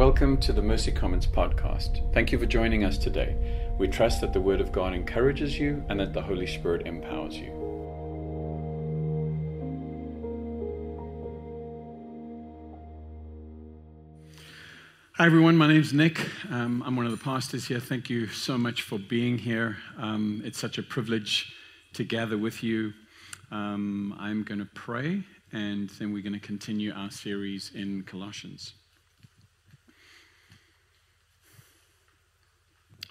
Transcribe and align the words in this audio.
Welcome 0.00 0.38
to 0.38 0.54
the 0.54 0.62
Mercy 0.62 0.92
Commons 0.92 1.26
podcast. 1.26 2.10
Thank 2.14 2.32
you 2.32 2.38
for 2.38 2.46
joining 2.46 2.84
us 2.84 2.96
today. 2.96 3.36
We 3.78 3.86
trust 3.86 4.22
that 4.22 4.32
the 4.32 4.40
Word 4.40 4.58
of 4.58 4.72
God 4.72 4.94
encourages 4.94 5.58
you 5.58 5.84
and 5.90 6.00
that 6.00 6.14
the 6.14 6.22
Holy 6.22 6.46
Spirit 6.46 6.86
empowers 6.86 7.36
you. 7.36 7.50
Hi, 15.16 15.26
everyone. 15.26 15.58
My 15.58 15.66
name's 15.66 15.92
Nick. 15.92 16.18
Um, 16.50 16.82
I'm 16.86 16.96
one 16.96 17.04
of 17.04 17.12
the 17.12 17.22
pastors 17.22 17.66
here. 17.66 17.78
Thank 17.78 18.08
you 18.08 18.26
so 18.28 18.56
much 18.56 18.80
for 18.80 18.98
being 18.98 19.36
here. 19.36 19.76
Um, 19.98 20.40
it's 20.46 20.58
such 20.58 20.78
a 20.78 20.82
privilege 20.82 21.52
to 21.92 22.04
gather 22.04 22.38
with 22.38 22.62
you. 22.62 22.94
Um, 23.50 24.16
I'm 24.18 24.44
going 24.44 24.60
to 24.60 24.68
pray, 24.74 25.24
and 25.52 25.90
then 25.90 26.14
we're 26.14 26.22
going 26.22 26.32
to 26.32 26.40
continue 26.40 26.90
our 26.94 27.10
series 27.10 27.70
in 27.74 28.04
Colossians. 28.04 28.72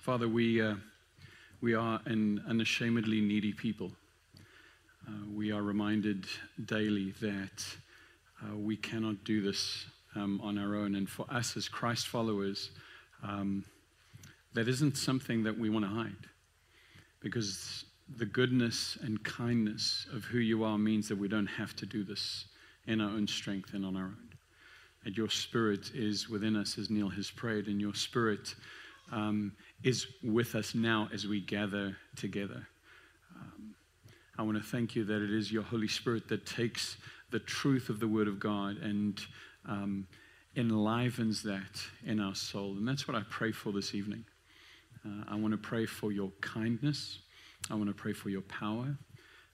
Father, 0.10 0.28
we, 0.28 0.60
uh, 0.60 0.74
we 1.62 1.76
are 1.76 2.02
an 2.06 2.44
unashamedly 2.48 3.22
needy 3.22 3.54
people. 3.54 3.92
Uh, 5.08 5.12
we 5.32 5.52
are 5.52 5.62
reminded 5.62 6.26
daily 6.66 7.14
that 7.22 7.64
uh, 8.42 8.58
we 8.58 8.76
cannot 8.76 9.24
do 9.24 9.44
this 9.44 9.86
um, 10.16 10.42
on 10.44 10.58
our 10.58 10.76
own. 10.76 10.96
And 10.96 11.08
for 11.08 11.28
us 11.30 11.56
as 11.56 11.70
Christ 11.70 12.08
followers, 12.08 12.72
um, 13.22 13.64
that 14.56 14.68
isn't 14.68 14.98
something 14.98 15.44
that 15.44 15.56
we 15.56 15.70
want 15.70 15.86
to 15.86 15.92
hide. 15.92 16.26
Because 17.20 17.86
the 18.18 18.26
goodness 18.26 18.98
and 19.04 19.24
kindness 19.24 20.08
of 20.12 20.24
who 20.24 20.40
you 20.40 20.64
are 20.64 20.80
means 20.80 21.08
that 21.10 21.20
we 21.20 21.28
don't 21.28 21.46
have 21.46 21.76
to 21.76 21.86
do 21.86 22.04
this 22.04 22.46
in 22.88 23.00
our 23.00 23.12
own 23.12 23.28
strength 23.28 23.76
and 23.76 23.86
on 23.86 23.96
our 23.96 24.06
own. 24.06 24.30
And 25.06 25.16
your 25.16 25.30
spirit 25.30 25.92
is 25.94 26.28
within 26.30 26.56
us, 26.56 26.80
as 26.80 26.90
Neil 26.90 27.10
has 27.10 27.30
prayed, 27.30 27.68
and 27.68 27.80
your 27.80 27.94
spirit 27.94 28.56
um, 29.12 29.54
is 29.84 30.08
with 30.24 30.56
us 30.56 30.76
now 30.76 31.10
as 31.14 31.26
we 31.26 31.40
gather 31.40 31.96
together. 32.16 32.68
Um, 33.36 33.76
I 34.38 34.44
want 34.44 34.58
to 34.58 34.64
thank 34.64 34.96
you 34.96 35.06
that 35.06 35.22
it 35.22 35.32
is 35.32 35.52
your 35.52 35.64
Holy 35.64 35.88
Spirit 35.88 36.28
that 36.30 36.46
takes 36.46 36.98
the 37.32 37.40
truth 37.40 37.90
of 37.90 38.00
the 38.00 38.08
Word 38.08 38.28
of 38.28 38.40
God 38.40 38.78
and 38.78 39.20
um, 39.66 40.08
enlivens 40.56 41.44
that 41.44 41.82
in 42.06 42.20
our 42.20 42.36
soul. 42.36 42.72
And 42.78 42.88
that's 42.88 43.08
what 43.08 43.16
I 43.16 43.22
pray 43.30 43.52
for 43.52 43.72
this 43.72 43.94
evening. 43.94 44.26
Uh, 45.06 45.24
I 45.30 45.36
want 45.36 45.54
to 45.54 45.58
pray 45.58 45.86
for 45.86 46.12
your 46.12 46.32
kindness. 46.42 47.20
I 47.70 47.76
want 47.76 47.88
to 47.88 47.94
pray 47.94 48.14
for 48.14 48.30
your 48.30 48.42
power. 48.42 48.98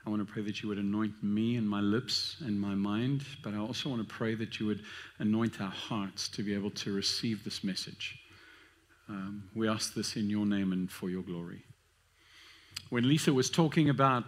I 0.05 0.09
want 0.09 0.25
to 0.25 0.31
pray 0.31 0.43
that 0.43 0.61
you 0.61 0.69
would 0.69 0.77
anoint 0.77 1.23
me 1.23 1.55
and 1.55 1.67
my 1.67 1.81
lips 1.81 2.37
and 2.41 2.59
my 2.59 2.75
mind, 2.75 3.25
but 3.43 3.55
I 3.55 3.57
also 3.57 3.89
want 3.89 4.07
to 4.07 4.13
pray 4.13 4.35
that 4.35 4.59
you 4.59 4.67
would 4.67 4.83
anoint 5.17 5.59
our 5.59 5.71
hearts 5.71 6.27
to 6.29 6.43
be 6.43 6.53
able 6.53 6.69
to 6.71 6.93
receive 6.93 7.43
this 7.43 7.63
message. 7.63 8.19
Um, 9.07 9.49
we 9.53 9.69
ask 9.69 9.93
this 9.93 10.15
in 10.15 10.29
your 10.29 10.45
name 10.45 10.71
and 10.71 10.91
for 10.91 11.09
your 11.09 11.21
glory. 11.21 11.63
When 12.89 13.07
Lisa 13.07 13.33
was 13.33 13.49
talking 13.49 13.89
about 13.89 14.23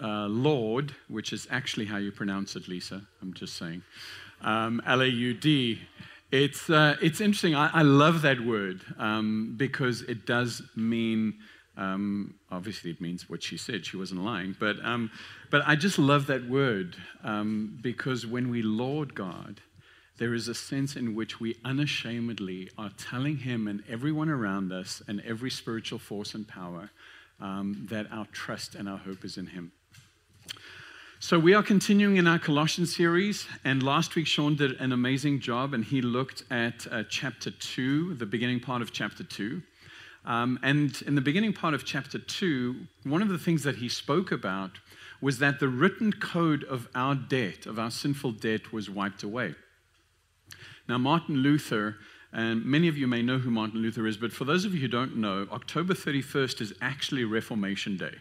uh, 0.00 0.26
Lord, 0.26 0.94
which 1.08 1.32
is 1.32 1.46
actually 1.50 1.86
how 1.86 1.98
you 1.98 2.10
pronounce 2.10 2.56
it, 2.56 2.66
Lisa, 2.68 3.02
I'm 3.22 3.32
just 3.34 3.56
saying, 3.56 3.82
um, 4.40 4.82
L 4.86 5.00
A 5.00 5.06
U 5.06 5.34
D, 5.34 5.80
it's, 6.32 6.68
uh, 6.68 6.96
it's 7.00 7.20
interesting. 7.20 7.54
I, 7.54 7.70
I, 7.72 7.82
love 7.82 8.22
that 8.22 8.40
word 8.40 8.82
um, 8.98 9.54
because 9.56 10.02
it 10.02 10.26
does 10.26 10.62
mean, 10.74 11.34
um, 11.76 12.34
obviously, 12.50 12.90
it 12.90 13.00
means 13.00 13.30
what 13.30 13.42
she 13.42 13.56
said. 13.56 13.86
She 13.86 13.96
wasn't 13.96 14.24
lying. 14.24 14.56
But, 14.58 14.84
um, 14.84 15.10
but 15.50 15.62
I 15.66 15.76
just 15.76 15.98
love 15.98 16.26
that 16.26 16.48
word 16.48 16.96
um, 17.22 17.78
because 17.80 18.26
when 18.26 18.50
we 18.50 18.62
Lord 18.62 19.14
God, 19.14 19.60
there 20.18 20.34
is 20.34 20.48
a 20.48 20.54
sense 20.54 20.96
in 20.96 21.14
which 21.14 21.40
we 21.40 21.56
unashamedly 21.64 22.70
are 22.78 22.90
telling 22.96 23.38
Him 23.38 23.66
and 23.66 23.82
everyone 23.88 24.28
around 24.28 24.72
us 24.72 25.02
and 25.08 25.20
every 25.26 25.50
spiritual 25.50 25.98
force 25.98 26.34
and 26.34 26.46
power 26.46 26.90
um, 27.40 27.86
that 27.90 28.06
our 28.12 28.26
trust 28.26 28.74
and 28.74 28.88
our 28.88 28.98
hope 28.98 29.24
is 29.24 29.36
in 29.36 29.46
Him. 29.46 29.72
So, 31.18 31.38
we 31.38 31.54
are 31.54 31.62
continuing 31.62 32.18
in 32.18 32.26
our 32.26 32.38
Colossians 32.38 32.94
series, 32.94 33.46
and 33.64 33.82
last 33.82 34.14
week 34.14 34.26
Sean 34.26 34.56
did 34.56 34.72
an 34.72 34.92
amazing 34.92 35.40
job, 35.40 35.72
and 35.72 35.82
he 35.82 36.02
looked 36.02 36.44
at 36.50 36.86
uh, 36.90 37.02
chapter 37.08 37.50
2, 37.50 38.14
the 38.14 38.26
beginning 38.26 38.60
part 38.60 38.82
of 38.82 38.92
chapter 38.92 39.24
2. 39.24 39.62
Um, 40.26 40.58
and 40.62 41.02
in 41.06 41.14
the 41.14 41.20
beginning 41.20 41.52
part 41.52 41.74
of 41.74 41.84
chapter 41.84 42.18
2, 42.18 42.76
one 43.04 43.22
of 43.22 43.28
the 43.28 43.38
things 43.38 43.62
that 43.62 43.76
he 43.76 43.88
spoke 43.88 44.32
about 44.32 44.72
was 45.20 45.38
that 45.38 45.60
the 45.60 45.68
written 45.68 46.12
code 46.12 46.64
of 46.64 46.88
our 46.94 47.14
debt, 47.14 47.66
of 47.66 47.78
our 47.78 47.90
sinful 47.90 48.32
debt, 48.32 48.72
was 48.72 48.90
wiped 48.90 49.22
away. 49.22 49.54
Now, 50.88 50.98
Martin 50.98 51.36
Luther, 51.36 51.96
and 52.32 52.64
many 52.64 52.88
of 52.88 52.98
you 52.98 53.06
may 53.06 53.22
know 53.22 53.38
who 53.38 53.50
Martin 53.50 53.80
Luther 53.80 54.06
is, 54.06 54.16
but 54.16 54.32
for 54.32 54.44
those 54.44 54.64
of 54.64 54.74
you 54.74 54.80
who 54.80 54.88
don't 54.88 55.16
know, 55.16 55.46
October 55.50 55.94
31st 55.94 56.60
is 56.60 56.74
actually 56.82 57.24
Reformation 57.24 57.96
Day. 57.96 58.14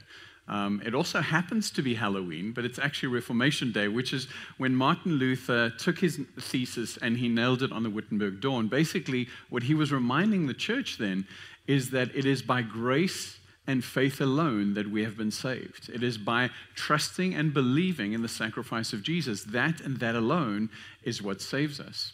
Um, 0.48 0.82
it 0.86 0.94
also 0.94 1.22
happens 1.22 1.72
to 1.72 1.82
be 1.82 1.96
Halloween, 1.96 2.52
but 2.52 2.66
it's 2.66 2.80
actually 2.80 3.10
Reformation 3.10 3.72
Day, 3.72 3.88
which 3.88 4.12
is 4.12 4.28
when 4.58 4.76
Martin 4.76 5.14
Luther 5.14 5.72
took 5.78 6.00
his 6.00 6.20
thesis 6.40 6.98
and 6.98 7.18
he 7.18 7.30
nailed 7.30 7.64
it 7.64 7.72
on 7.72 7.84
the 7.84 7.90
Wittenberg 7.90 8.42
door. 8.42 8.60
And 8.60 8.70
Basically, 8.70 9.28
what 9.50 9.64
he 9.64 9.74
was 9.74 9.92
reminding 9.92 10.48
the 10.48 10.54
church 10.54 10.98
then 10.98 11.26
is 11.66 11.92
that 11.92 12.14
it 12.14 12.26
is 12.26 12.42
by 12.42 12.62
grace 12.62 13.38
and 13.68 13.84
faith 13.84 14.20
alone 14.20 14.74
that 14.74 14.92
we 14.92 15.04
have 15.04 15.16
been 15.16 15.32
saved. 15.32 15.90
It 15.90 16.04
is 16.04 16.18
by 16.18 16.50
trusting 16.76 17.34
and 17.34 17.54
believing 17.54 18.12
in 18.12 18.22
the 18.22 18.28
sacrifice 18.28 18.92
of 18.92 19.02
Jesus. 19.02 19.44
That 19.44 19.80
and 19.80 19.98
that 20.00 20.16
alone 20.16 20.70
is 21.04 21.22
what 21.22 21.42
saves 21.42 21.80
us. 21.80 22.12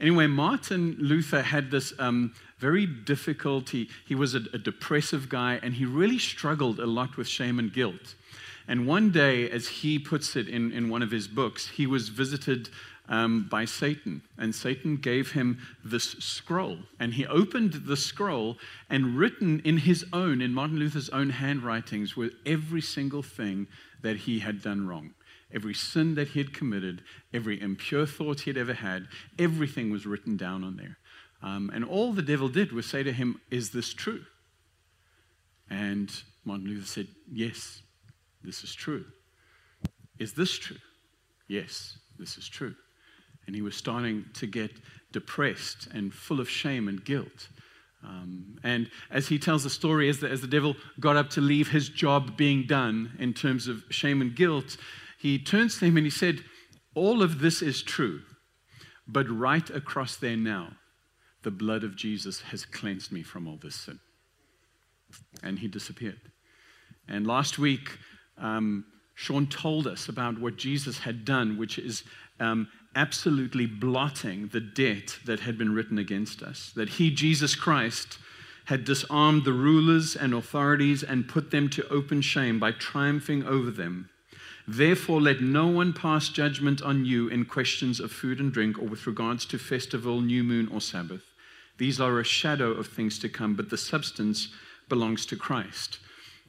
Anyway, 0.00 0.26
Martin 0.26 0.96
Luther 0.98 1.42
had 1.42 1.70
this 1.70 1.92
um, 1.98 2.34
very 2.58 2.86
difficulty. 2.86 3.88
He 4.06 4.14
was 4.14 4.34
a, 4.34 4.42
a 4.52 4.58
depressive 4.58 5.28
guy, 5.28 5.60
and 5.62 5.74
he 5.74 5.84
really 5.84 6.18
struggled 6.18 6.78
a 6.80 6.86
lot 6.86 7.16
with 7.16 7.28
shame 7.28 7.58
and 7.58 7.72
guilt. 7.72 8.14
And 8.68 8.86
one 8.86 9.10
day, 9.10 9.50
as 9.50 9.68
he 9.68 9.98
puts 9.98 10.36
it 10.36 10.48
in, 10.48 10.72
in 10.72 10.88
one 10.88 11.02
of 11.02 11.10
his 11.10 11.28
books, 11.28 11.68
he 11.68 11.86
was 11.86 12.08
visited 12.08 12.68
um, 13.08 13.48
by 13.50 13.64
Satan. 13.64 14.22
And 14.38 14.54
Satan 14.54 14.96
gave 14.96 15.32
him 15.32 15.58
this 15.84 16.12
scroll. 16.20 16.78
And 17.00 17.14
he 17.14 17.26
opened 17.26 17.72
the 17.86 17.96
scroll, 17.96 18.58
and 18.88 19.16
written 19.16 19.60
in 19.64 19.78
his 19.78 20.04
own, 20.12 20.40
in 20.40 20.54
Martin 20.54 20.78
Luther's 20.78 21.10
own 21.10 21.30
handwritings, 21.30 22.16
were 22.16 22.30
every 22.46 22.80
single 22.80 23.22
thing 23.22 23.66
that 24.02 24.16
he 24.16 24.38
had 24.38 24.62
done 24.62 24.86
wrong 24.86 25.14
every 25.54 25.74
sin 25.74 26.14
that 26.14 26.28
he 26.28 26.40
had 26.40 26.54
committed, 26.54 27.02
every 27.32 27.60
impure 27.60 28.06
thought 28.06 28.40
he 28.40 28.50
had 28.50 28.56
ever 28.56 28.74
had, 28.74 29.08
everything 29.38 29.90
was 29.90 30.06
written 30.06 30.36
down 30.36 30.64
on 30.64 30.76
there. 30.76 30.98
Um, 31.42 31.70
and 31.74 31.84
all 31.84 32.12
the 32.12 32.22
devil 32.22 32.48
did 32.48 32.72
was 32.72 32.86
say 32.86 33.02
to 33.02 33.12
him, 33.12 33.40
Is 33.50 33.70
this 33.70 33.92
true? 33.92 34.24
And 35.68 36.10
Martin 36.44 36.66
Luther 36.66 36.86
said, 36.86 37.08
Yes, 37.30 37.82
this 38.42 38.62
is 38.62 38.74
true. 38.74 39.04
Is 40.18 40.34
this 40.34 40.56
true? 40.56 40.76
Yes, 41.48 41.98
this 42.18 42.38
is 42.38 42.48
true. 42.48 42.74
And 43.46 43.56
he 43.56 43.62
was 43.62 43.74
starting 43.74 44.26
to 44.34 44.46
get 44.46 44.70
depressed 45.10 45.88
and 45.92 46.14
full 46.14 46.40
of 46.40 46.48
shame 46.48 46.88
and 46.88 47.04
guilt. 47.04 47.48
Um, 48.04 48.58
and 48.62 48.90
as 49.10 49.28
he 49.28 49.38
tells 49.38 49.64
the 49.64 49.70
story, 49.70 50.08
as 50.08 50.20
the, 50.20 50.28
as 50.28 50.40
the 50.40 50.46
devil 50.46 50.76
got 50.98 51.16
up 51.16 51.30
to 51.30 51.40
leave 51.40 51.68
his 51.68 51.88
job 51.88 52.36
being 52.36 52.66
done 52.66 53.12
in 53.18 53.32
terms 53.32 53.68
of 53.68 53.84
shame 53.90 54.20
and 54.20 54.34
guilt, 54.34 54.76
he 55.22 55.38
turns 55.38 55.78
to 55.78 55.84
him 55.84 55.96
and 55.96 56.04
he 56.04 56.10
said, 56.10 56.40
All 56.96 57.22
of 57.22 57.38
this 57.38 57.62
is 57.62 57.80
true, 57.80 58.22
but 59.06 59.30
right 59.30 59.70
across 59.70 60.16
there 60.16 60.36
now, 60.36 60.72
the 61.44 61.52
blood 61.52 61.84
of 61.84 61.94
Jesus 61.94 62.40
has 62.40 62.64
cleansed 62.64 63.12
me 63.12 63.22
from 63.22 63.46
all 63.46 63.56
this 63.62 63.76
sin. 63.76 64.00
And 65.40 65.60
he 65.60 65.68
disappeared. 65.68 66.20
And 67.06 67.24
last 67.24 67.56
week, 67.56 67.98
um, 68.36 68.84
Sean 69.14 69.46
told 69.46 69.86
us 69.86 70.08
about 70.08 70.40
what 70.40 70.56
Jesus 70.56 70.98
had 70.98 71.24
done, 71.24 71.56
which 71.56 71.78
is 71.78 72.02
um, 72.40 72.66
absolutely 72.96 73.66
blotting 73.66 74.48
the 74.48 74.60
debt 74.60 75.18
that 75.24 75.38
had 75.38 75.56
been 75.56 75.72
written 75.72 75.98
against 75.98 76.42
us. 76.42 76.72
That 76.74 76.88
he, 76.88 77.12
Jesus 77.12 77.54
Christ, 77.54 78.18
had 78.64 78.84
disarmed 78.84 79.44
the 79.44 79.52
rulers 79.52 80.16
and 80.16 80.34
authorities 80.34 81.04
and 81.04 81.28
put 81.28 81.52
them 81.52 81.68
to 81.70 81.88
open 81.90 82.22
shame 82.22 82.58
by 82.58 82.72
triumphing 82.72 83.44
over 83.44 83.70
them 83.70 84.08
Therefore, 84.66 85.20
let 85.20 85.40
no 85.40 85.66
one 85.66 85.92
pass 85.92 86.28
judgment 86.28 86.82
on 86.82 87.04
you 87.04 87.28
in 87.28 87.44
questions 87.44 87.98
of 87.98 88.12
food 88.12 88.38
and 88.38 88.52
drink 88.52 88.78
or 88.78 88.86
with 88.86 89.06
regards 89.06 89.44
to 89.46 89.58
festival, 89.58 90.20
new 90.20 90.44
moon, 90.44 90.68
or 90.72 90.80
Sabbath. 90.80 91.22
These 91.78 92.00
are 92.00 92.20
a 92.20 92.24
shadow 92.24 92.70
of 92.70 92.86
things 92.86 93.18
to 93.20 93.28
come, 93.28 93.54
but 93.54 93.70
the 93.70 93.76
substance 93.76 94.48
belongs 94.88 95.26
to 95.26 95.36
Christ. 95.36 95.98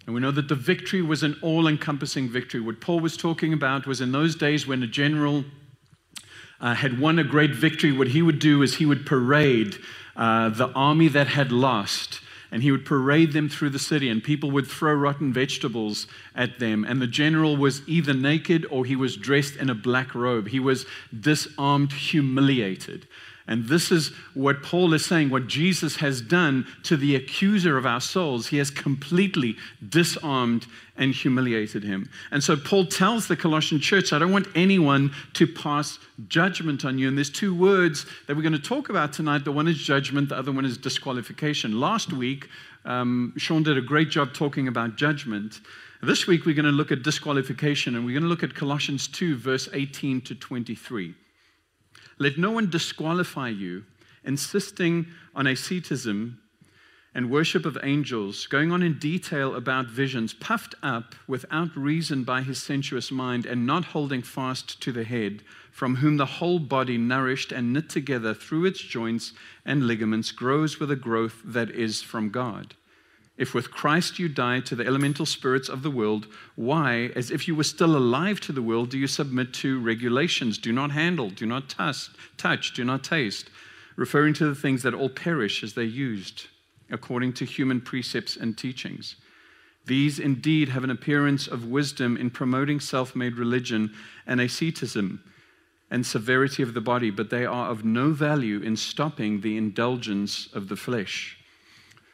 And 0.06 0.14
we 0.14 0.22
know 0.22 0.32
that 0.32 0.50
the 0.50 0.56
victory 0.56 1.02
was 1.02 1.24
an 1.24 1.38
all 1.42 1.68
encompassing 1.68 2.30
victory. 2.30 2.60
What 2.60 2.82
Paul 2.82 3.00
was 3.00 3.18
talking 3.18 3.54
about 3.54 3.88
was 3.88 4.02
in 4.02 4.12
those 4.12 4.36
days 4.36 4.68
when 4.68 4.84
a 4.84 4.88
general 4.88 5.46
uh, 6.60 6.76
had 6.76 7.00
won 7.00 7.20
a 7.20 7.24
great 7.24 7.56
victory, 7.56 7.92
what 7.92 8.10
he 8.10 8.22
would 8.22 8.40
do 8.40 8.62
is 8.62 8.76
he 8.76 8.86
would 8.86 9.06
parade 9.06 9.78
uh, 10.16 10.50
the 10.50 10.70
army 10.72 11.08
that 11.08 11.28
had 11.28 11.52
lost 11.52 12.22
and 12.54 12.62
he 12.62 12.72
would 12.72 12.86
parade 12.86 13.34
them 13.34 13.50
through 13.50 13.72
the 13.72 13.80
city, 13.80 14.08
and 14.10 14.24
people 14.24 14.52
would 14.52 14.68
throw 14.68 14.94
rotten 14.94 15.34
vegetables 15.34 16.06
at 16.36 16.60
them. 16.60 16.86
And 16.88 17.02
the 17.02 17.08
general 17.08 17.58
was 17.58 17.82
either 17.88 18.14
naked 18.14 18.68
or 18.70 18.86
he 18.86 18.96
was 18.96 19.18
dressed 19.18 19.56
in 19.56 19.72
a 19.72 19.76
black 19.76 20.14
robe. 20.14 20.50
He 20.50 20.60
was 20.60 20.86
disarmed, 21.20 21.92
humiliated. 21.92 23.08
And 23.48 23.68
this 23.68 23.92
is 23.92 24.12
what 24.34 24.64
Paul 24.64 24.94
is 24.94 25.06
saying, 25.06 25.30
what 25.30 25.48
Jesus 25.48 25.98
has 25.98 26.22
done 26.22 26.66
to 26.84 26.96
the 26.96 27.16
accuser 27.16 27.78
of 27.78 27.86
our 27.86 28.00
souls. 28.00 28.48
He 28.48 28.58
has 28.58 28.70
completely 28.70 29.58
disarmed 29.90 30.66
and 30.96 31.14
humiliated 31.14 31.84
him. 31.84 32.10
And 32.32 32.42
so 32.42 32.56
Paul 32.56 32.86
tells 32.86 33.28
the 33.28 33.36
Colossian 33.36 33.82
church, 33.82 34.14
I 34.14 34.20
don't 34.20 34.32
want 34.32 34.48
anyone 34.56 35.12
to 35.34 35.46
pass 35.46 36.00
judgment 36.30 36.86
on 36.86 36.98
you. 36.98 37.10
And 37.10 37.18
there's 37.18 37.30
two 37.30 37.54
words 37.54 38.06
that 38.28 38.36
we're 38.36 38.44
going 38.44 38.54
to 38.54 38.60
talk 38.60 38.90
about 38.90 39.12
tonight. 39.12 39.44
The 39.44 39.52
one 39.52 39.68
is 39.68 39.78
judgment, 39.78 40.30
the 40.30 40.38
other 40.38 40.52
one 40.52 40.66
is 40.66 40.78
disqualification. 40.78 41.80
Last 41.80 42.14
week, 42.14 42.48
um, 42.86 43.34
Sean 43.38 43.64
did 43.64 43.78
a 43.78 43.82
great 43.82 44.10
job 44.10 44.34
talking 44.34 44.70
about 44.70 44.96
judgment. 44.96 45.60
This 46.02 46.28
week, 46.28 46.46
we're 46.46 46.56
going 46.56 46.66
to 46.66 46.72
look 46.72 46.92
at 46.92 47.02
disqualification, 47.02 47.96
and 47.96 48.06
we're 48.06 48.12
going 48.12 48.24
to 48.24 48.30
look 48.30 48.44
at 48.44 48.54
Colossians 48.54 49.08
2, 49.08 49.38
verse 49.38 49.70
18 49.72 50.22
to 50.22 50.36
23. 50.36 51.14
Let 52.18 52.38
no 52.38 52.52
one 52.52 52.70
disqualify 52.70 53.50
you, 53.50 53.86
insisting 54.24 55.08
on 55.36 55.48
ascetism 55.48 56.40
and 57.16 57.30
worship 57.30 57.66
of 57.66 57.78
angels, 57.84 58.48
going 58.48 58.72
on 58.72 58.82
in 58.82 58.98
detail 58.98 59.56
about 59.56 59.86
visions, 59.86 60.34
puffed 60.34 60.74
up 60.82 61.14
without 61.28 61.76
reason 61.76 62.24
by 62.24 62.42
his 62.42 62.62
sensuous 62.62 63.12
mind, 63.12 63.46
and 63.46 63.68
not 63.68 63.86
holding 63.86 64.24
fast 64.24 64.82
to 64.82 64.92
the 64.92 65.04
head, 65.04 65.44
from 65.72 65.98
whom 65.98 66.18
the 66.18 66.26
whole 66.26 66.60
body, 66.60 66.98
nourished 66.98 67.52
and 67.52 67.72
knit 67.72 67.90
together 67.90 68.34
through 68.34 68.66
its 68.66 68.80
joints 68.80 69.34
and 69.66 69.86
ligaments, 69.86 70.32
grows 70.32 70.80
with 70.80 70.90
a 70.90 70.96
growth 70.96 71.42
that 71.46 71.70
is 71.70 72.02
from 72.02 72.30
God. 72.30 72.74
If 73.36 73.54
with 73.54 73.72
Christ 73.72 74.20
you 74.20 74.30
died 74.30 74.66
to 74.68 74.76
the 74.76 74.86
elemental 74.86 75.26
spirits 75.26 75.68
of 75.68 75.82
the 75.82 75.90
world, 75.90 76.28
why, 76.56 77.12
as 77.16 77.32
if 77.32 77.48
you 77.48 77.56
were 77.56 77.64
still 77.64 77.98
alive 77.98 78.40
to 78.42 78.52
the 78.52 78.62
world, 78.62 78.90
do 78.90 79.00
you 79.00 79.08
submit 79.08 79.54
to 79.56 79.80
regulations? 79.80 80.60
Do 80.60 80.72
not 80.72 80.92
handle, 80.92 81.32
do 81.32 81.48
not 81.48 81.68
touch, 81.68 82.10
touch, 82.38 82.74
do 82.74 82.84
not 82.84 83.04
taste, 83.04 83.50
referring 83.96 84.36
to 84.36 84.46
the 84.46 84.56
things 84.56 84.84
that 84.84 84.94
all 84.94 85.10
perish 85.10 85.64
as 85.64 85.74
they're 85.74 85.84
used, 85.84 86.48
according 86.92 87.34
to 87.34 87.46
human 87.46 87.82
precepts 87.82 88.38
and 88.38 88.56
teachings. 88.56 89.16
These 89.86 90.20
indeed 90.20 90.70
have 90.70 90.84
an 90.84 90.92
appearance 90.92 91.48
of 91.48 91.66
wisdom 91.66 92.16
in 92.16 92.30
promoting 92.30 92.80
self 92.80 93.16
made 93.16 93.38
religion 93.38 93.94
and 94.28 94.40
asceticism 94.40 95.24
and 95.90 96.06
severity 96.06 96.64
of 96.64 96.74
the 96.74 96.82
body, 96.82 97.10
but 97.10 97.30
they 97.30 97.46
are 97.46 97.70
of 97.70 97.84
no 97.84 98.12
value 98.12 98.62
in 98.62 98.76
stopping 98.76 99.42
the 99.42 99.58
indulgence 99.58 100.48
of 100.54 100.70
the 100.70 100.76
flesh. 100.76 101.38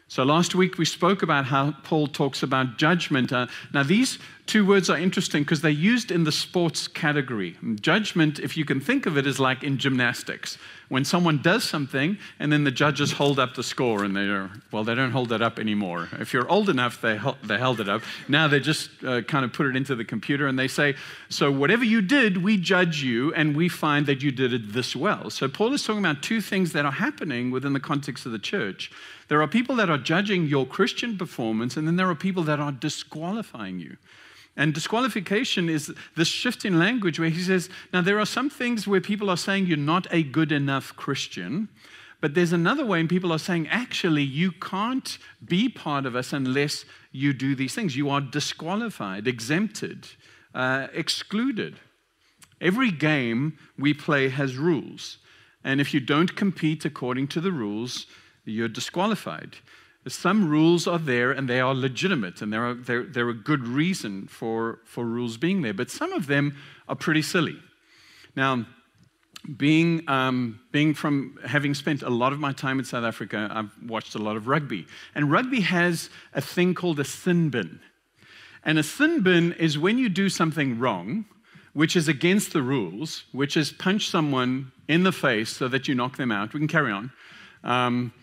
So 0.09 0.23
last 0.23 0.56
week 0.56 0.79
we 0.79 0.85
spoke 0.85 1.21
about 1.21 1.45
how 1.45 1.75
Paul 1.83 2.07
talks 2.07 2.41
about 2.41 2.79
judgment. 2.79 3.31
Uh, 3.31 3.45
now, 3.71 3.83
these 3.83 4.17
two 4.50 4.66
words 4.66 4.90
are 4.90 4.98
interesting 4.98 5.44
because 5.44 5.62
they're 5.62 5.69
used 5.69 6.10
in 6.10 6.24
the 6.24 6.31
sports 6.31 6.88
category. 6.88 7.56
Judgment, 7.80 8.40
if 8.40 8.57
you 8.57 8.66
can 8.66 8.80
think 8.80 9.06
of 9.06 9.16
it, 9.16 9.28
is 9.28 9.40
like 9.40 9.63
in 9.63 9.78
gymnastics. 9.78 10.57
When 10.90 11.06
someone 11.06 11.40
does 11.44 11.63
something 11.63 12.18
and 12.40 12.51
then 12.51 12.63
the 12.63 12.72
judges 12.72 13.12
hold 13.12 13.38
up 13.38 13.54
the 13.54 13.62
score 13.62 14.04
and 14.04 14.16
they're, 14.16 14.50
well, 14.72 14.84
they 14.84 14.96
don't 14.96 15.12
hold 15.12 15.31
it 15.31 15.42
up 15.44 15.60
anymore. 15.60 16.10
If 16.13 16.34
you're 16.34 16.50
old 16.50 16.68
enough, 16.68 17.00
they, 17.00 17.19
they 17.44 17.60
held 17.60 17.80
it 17.80 17.88
up. 17.88 18.01
Now 18.28 18.48
they 18.48 18.60
just 18.60 18.90
uh, 19.04 19.22
kind 19.22 19.46
of 19.46 19.54
put 19.54 19.68
it 19.68 19.75
into 19.75 19.96
the 19.96 20.04
computer 20.04 20.48
and 20.48 20.57
they 20.57 20.68
say, 20.68 20.96
so 21.30 21.51
whatever 21.51 21.84
you 21.84 22.01
did, 22.01 22.42
we 22.44 22.57
judge 22.57 23.04
you 23.04 23.31
and 23.36 23.56
we 23.56 23.69
find 23.69 24.07
that 24.07 24.24
you 24.24 24.31
did 24.31 24.51
it 24.51 24.74
this 24.74 24.96
well. 24.96 25.30
So 25.30 25.48
Paul 25.48 25.74
is 25.74 25.84
talking 25.84 26.04
about 26.04 26.24
two 26.24 26.42
things 26.42 26.74
that 26.74 26.86
are 26.86 26.94
happening 26.94 27.51
within 27.51 27.74
the 27.74 27.80
context 27.80 28.25
of 28.25 28.31
the 28.31 28.40
church. 28.40 28.92
There 29.28 29.44
are 29.44 29.48
people 29.48 29.75
that 29.75 29.92
are 29.92 30.00
judging 30.00 30.48
your 30.48 30.66
Christian 30.66 31.19
performance, 31.19 31.78
and 31.78 31.88
then 31.88 31.98
there 31.98 32.10
are 32.10 32.16
people 32.16 32.42
that 32.44 32.60
are 32.60 32.72
disqualifying 32.72 33.80
you. 33.80 33.98
And 34.59 34.73
disqualification 34.73 35.69
is 35.69 35.94
this 36.17 36.27
shift 36.27 36.65
in 36.65 36.77
language 36.77 37.17
where 37.17 37.29
he 37.29 37.41
says, 37.41 37.69
now 37.94 38.01
there 38.01 38.19
are 38.19 38.25
some 38.25 38.50
things 38.50 38.85
where 38.85 39.00
people 39.00 39.29
are 39.29 39.38
saying 39.38 39.67
you're 39.67 39.77
not 39.77 40.06
a 40.11 40.21
good 40.21 40.51
enough 40.51 40.94
Christian, 40.97 41.69
but 42.19 42.33
there's 42.33 42.51
another 42.51 42.85
way, 42.85 43.00
and 43.00 43.07
people 43.07 43.31
are 43.31 43.39
saying, 43.39 43.69
actually, 43.69 44.23
you 44.23 44.51
can't 44.51 45.17
be 45.45 45.69
part 45.69 46.06
of 46.06 46.13
us 46.13 46.33
unless 46.33 46.83
you 47.13 47.31
do 47.31 47.56
these 47.56 47.73
things. 47.73 47.95
You 47.95 48.09
are 48.09 48.19
disqualified, 48.19 49.29
exempted, 49.29 50.09
uh, 50.53 50.88
excluded. 50.91 51.79
Every 52.59 52.91
game 52.91 53.57
we 53.77 53.94
play 53.94 54.27
has 54.27 54.57
rules. 54.57 55.19
And 55.63 55.79
if 55.79 55.94
you 55.94 56.01
don't 56.01 56.35
compete 56.35 56.83
according 56.83 57.29
to 57.29 57.39
the 57.39 57.53
rules, 57.53 58.07
you're 58.44 58.67
disqualified. 58.67 59.55
Some 60.07 60.50
rules 60.50 60.88
are 60.88 60.98
there 60.98 61.31
and 61.31 61.50
they 61.50 61.60
are 61.60 61.75
legitimate 61.75 62.42
and 62.42 62.54
they're, 62.54 62.74
they're, 62.74 63.04
they're 63.04 63.30
a 63.30 63.34
good 63.34 63.68
reason 63.68 64.28
for, 64.28 64.80
for 64.86 65.06
rules 65.06 65.38
being 65.38 65.62
there, 65.62 65.74
but 65.74 65.92
some 65.92 66.13
of 66.13 66.28
them 66.28 66.56
are 66.88 66.96
pretty 66.96 67.22
silly. 67.22 67.57
Now, 68.36 68.66
being, 69.57 70.07
um, 70.10 70.60
being 70.72 70.94
from 70.94 71.38
having 71.46 71.74
spent 71.74 72.01
a 72.01 72.10
lot 72.10 72.34
of 72.34 72.40
my 72.40 72.54
time 72.54 72.80
in 72.80 72.86
South 72.86 73.04
Africa, 73.04 73.50
I've 73.51 73.72
watched 73.90 74.16
a 74.16 74.19
lot 74.19 74.36
of 74.36 74.48
rugby. 74.48 74.86
And 75.16 75.31
rugby 75.31 75.62
has 75.62 76.10
a 76.34 76.42
thing 76.42 76.74
called 76.74 77.00
a 77.00 77.06
sin 77.06 77.50
bin. 77.50 77.80
And 78.63 78.78
a 78.78 78.84
sin 78.84 79.22
bin 79.22 79.54
is 79.54 79.78
when 79.78 79.98
you 79.98 80.10
do 80.10 80.30
something 80.30 80.80
wrong, 80.80 81.25
which 81.74 81.96
is 81.96 82.07
against 82.07 82.51
the 82.51 82.62
rules, 82.62 83.24
which 83.31 83.56
is 83.56 83.72
punch 83.72 84.10
someone 84.10 84.72
in 84.88 85.04
the 85.04 85.12
face 85.12 85.50
so 85.50 85.68
that 85.68 85.88
you 85.88 85.96
knock 85.96 86.18
them 86.18 86.31
out. 86.31 86.54
We 86.54 86.60
can 86.60 86.68
carry 86.68 86.92
on. 86.92 87.12
Um, 87.63 88.13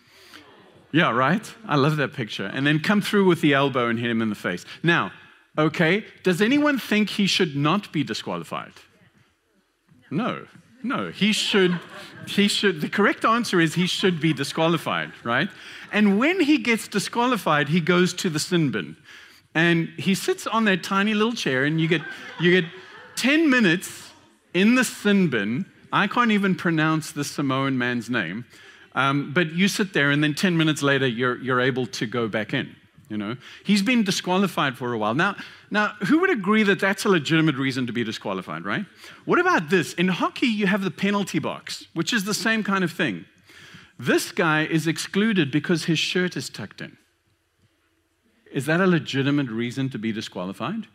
yeah, 0.97 1.11
right? 1.11 1.55
I 1.67 1.77
love 1.77 1.99
that 1.99 2.15
picture. 2.15 2.47
And 2.47 2.67
then 2.67 2.81
come 2.81 3.03
through 3.03 3.27
with 3.27 3.43
the 3.43 3.53
elbow 3.53 3.89
and 3.89 3.99
hit 3.99 4.11
him 4.11 4.23
in 4.23 4.31
the 4.31 4.35
face. 4.35 4.65
Now, 4.83 5.13
okay, 5.59 6.07
does 6.23 6.41
anyone 6.41 6.79
think 6.79 7.11
he 7.11 7.27
should 7.27 7.55
not 7.55 7.93
be 7.93 8.03
disqualified? 8.03 8.73
No. 10.11 10.47
No, 10.83 11.11
he 11.11 11.35
should 11.35 11.79
he 12.27 12.49
should 12.49 12.81
the 12.81 12.89
correct 12.89 13.27
answer 13.27 13.61
is 13.61 13.75
he 13.75 13.87
should 13.87 14.21
be 14.21 14.33
disqualified, 14.33 15.13
right? 15.23 15.51
And 15.93 16.19
when 16.19 16.41
he 16.41 16.57
gets 16.57 16.89
disqualified, 16.89 17.69
he 17.69 17.81
goes 17.81 18.15
to 18.15 18.31
the 18.31 18.39
sin 18.39 18.71
bin. 18.71 18.97
And 19.55 19.89
he 19.99 20.15
sits 20.15 20.47
on 20.47 20.65
that 20.65 20.83
tiny 20.83 21.13
little 21.13 21.35
chair 21.35 21.65
and 21.67 21.79
you 21.79 21.89
get 21.89 22.01
you 22.41 22.51
get 22.59 22.71
10 23.17 23.51
minutes 23.51 24.13
in 24.55 24.77
the 24.77 24.85
sin 24.85 25.29
bin. 25.29 25.67
I 25.93 26.07
can't 26.07 26.31
even 26.31 26.55
pronounce 26.55 27.13
the 27.13 27.25
Samoan 27.25 27.77
man's 27.77 28.09
name. 28.09 28.47
Um, 28.97 29.33
but 29.35 29.53
you 29.53 29.69
sit 29.69 29.93
there, 29.93 30.11
and 30.11 30.25
then 30.25 30.35
10 30.35 30.57
minutes 30.57 30.83
later, 30.83 31.07
you're, 31.07 31.37
you're 31.39 31.61
able 31.61 31.87
to 31.87 32.07
go 32.07 32.27
back 32.27 32.55
in. 32.55 32.75
You 33.09 33.17
know, 33.17 33.37
he's 33.65 33.83
been 33.83 34.03
disqualified 34.03 34.77
for 34.77 34.93
a 34.93 34.99
while. 34.99 35.15
Now, 35.15 35.37
now, 35.71 35.93
who 36.09 36.19
would 36.21 36.31
agree 36.31 36.65
that 36.65 36.81
that's 36.81 37.05
a 37.05 37.09
legitimate 37.09 37.55
reason 37.55 37.87
to 37.87 37.93
be 37.93 38.03
disqualified, 38.03 38.65
right? 38.65 38.85
What 39.27 39.39
about 39.39 39.71
this? 39.71 39.93
In 39.95 40.09
hockey, 40.09 40.49
you 40.49 40.67
have 40.67 40.83
the 40.83 40.91
penalty 40.91 41.39
box, 41.39 41.87
which 41.95 42.13
is 42.13 42.25
the 42.25 42.35
same 42.35 42.65
kind 42.65 42.83
of 42.83 42.91
thing. 42.91 43.27
This 43.99 44.33
guy 44.33 44.65
is 44.65 44.89
excluded 44.89 45.53
because 45.53 45.85
his 45.85 46.01
shirt 46.01 46.37
is 46.37 46.49
tucked 46.49 46.81
in. 46.81 46.97
Is 48.51 48.67
that 48.67 48.81
a 48.81 48.87
legitimate 48.87 49.51
reason 49.51 49.89
to 49.91 49.99
be 49.99 50.11
disqualified? 50.11 50.89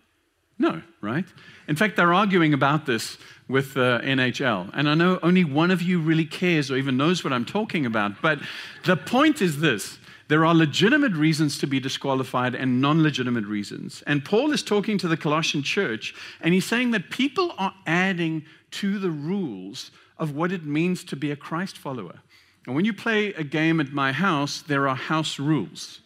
No, 0.59 0.81
right? 1.01 1.25
In 1.67 1.75
fact, 1.75 1.95
they're 1.95 2.13
arguing 2.13 2.53
about 2.53 2.85
this 2.85 3.17
with 3.47 3.73
the 3.73 3.95
uh, 3.95 4.01
NHL. 4.01 4.69
And 4.73 4.87
I 4.87 4.93
know 4.93 5.19
only 5.23 5.43
one 5.43 5.71
of 5.71 5.81
you 5.81 5.99
really 5.99 6.25
cares 6.25 6.69
or 6.69 6.77
even 6.77 6.97
knows 6.97 7.23
what 7.23 7.33
I'm 7.33 7.45
talking 7.45 7.85
about. 7.85 8.21
But 8.21 8.39
the 8.85 8.95
point 8.95 9.41
is 9.41 9.59
this 9.59 9.97
there 10.27 10.45
are 10.45 10.55
legitimate 10.55 11.13
reasons 11.13 11.57
to 11.59 11.67
be 11.67 11.79
disqualified 11.79 12.55
and 12.55 12.79
non 12.79 13.03
legitimate 13.03 13.45
reasons. 13.45 14.03
And 14.07 14.23
Paul 14.23 14.53
is 14.53 14.63
talking 14.63 14.97
to 14.99 15.07
the 15.07 15.17
Colossian 15.17 15.63
church, 15.63 16.13
and 16.39 16.53
he's 16.53 16.65
saying 16.65 16.91
that 16.91 17.09
people 17.09 17.53
are 17.57 17.73
adding 17.85 18.45
to 18.71 18.99
the 18.99 19.09
rules 19.09 19.91
of 20.17 20.35
what 20.35 20.51
it 20.51 20.63
means 20.63 21.03
to 21.05 21.15
be 21.15 21.31
a 21.31 21.35
Christ 21.35 21.77
follower. 21.77 22.19
And 22.67 22.75
when 22.75 22.85
you 22.85 22.93
play 22.93 23.33
a 23.33 23.43
game 23.43 23.79
at 23.79 23.91
my 23.91 24.11
house, 24.11 24.61
there 24.61 24.87
are 24.87 24.95
house 24.95 25.39
rules 25.39 26.00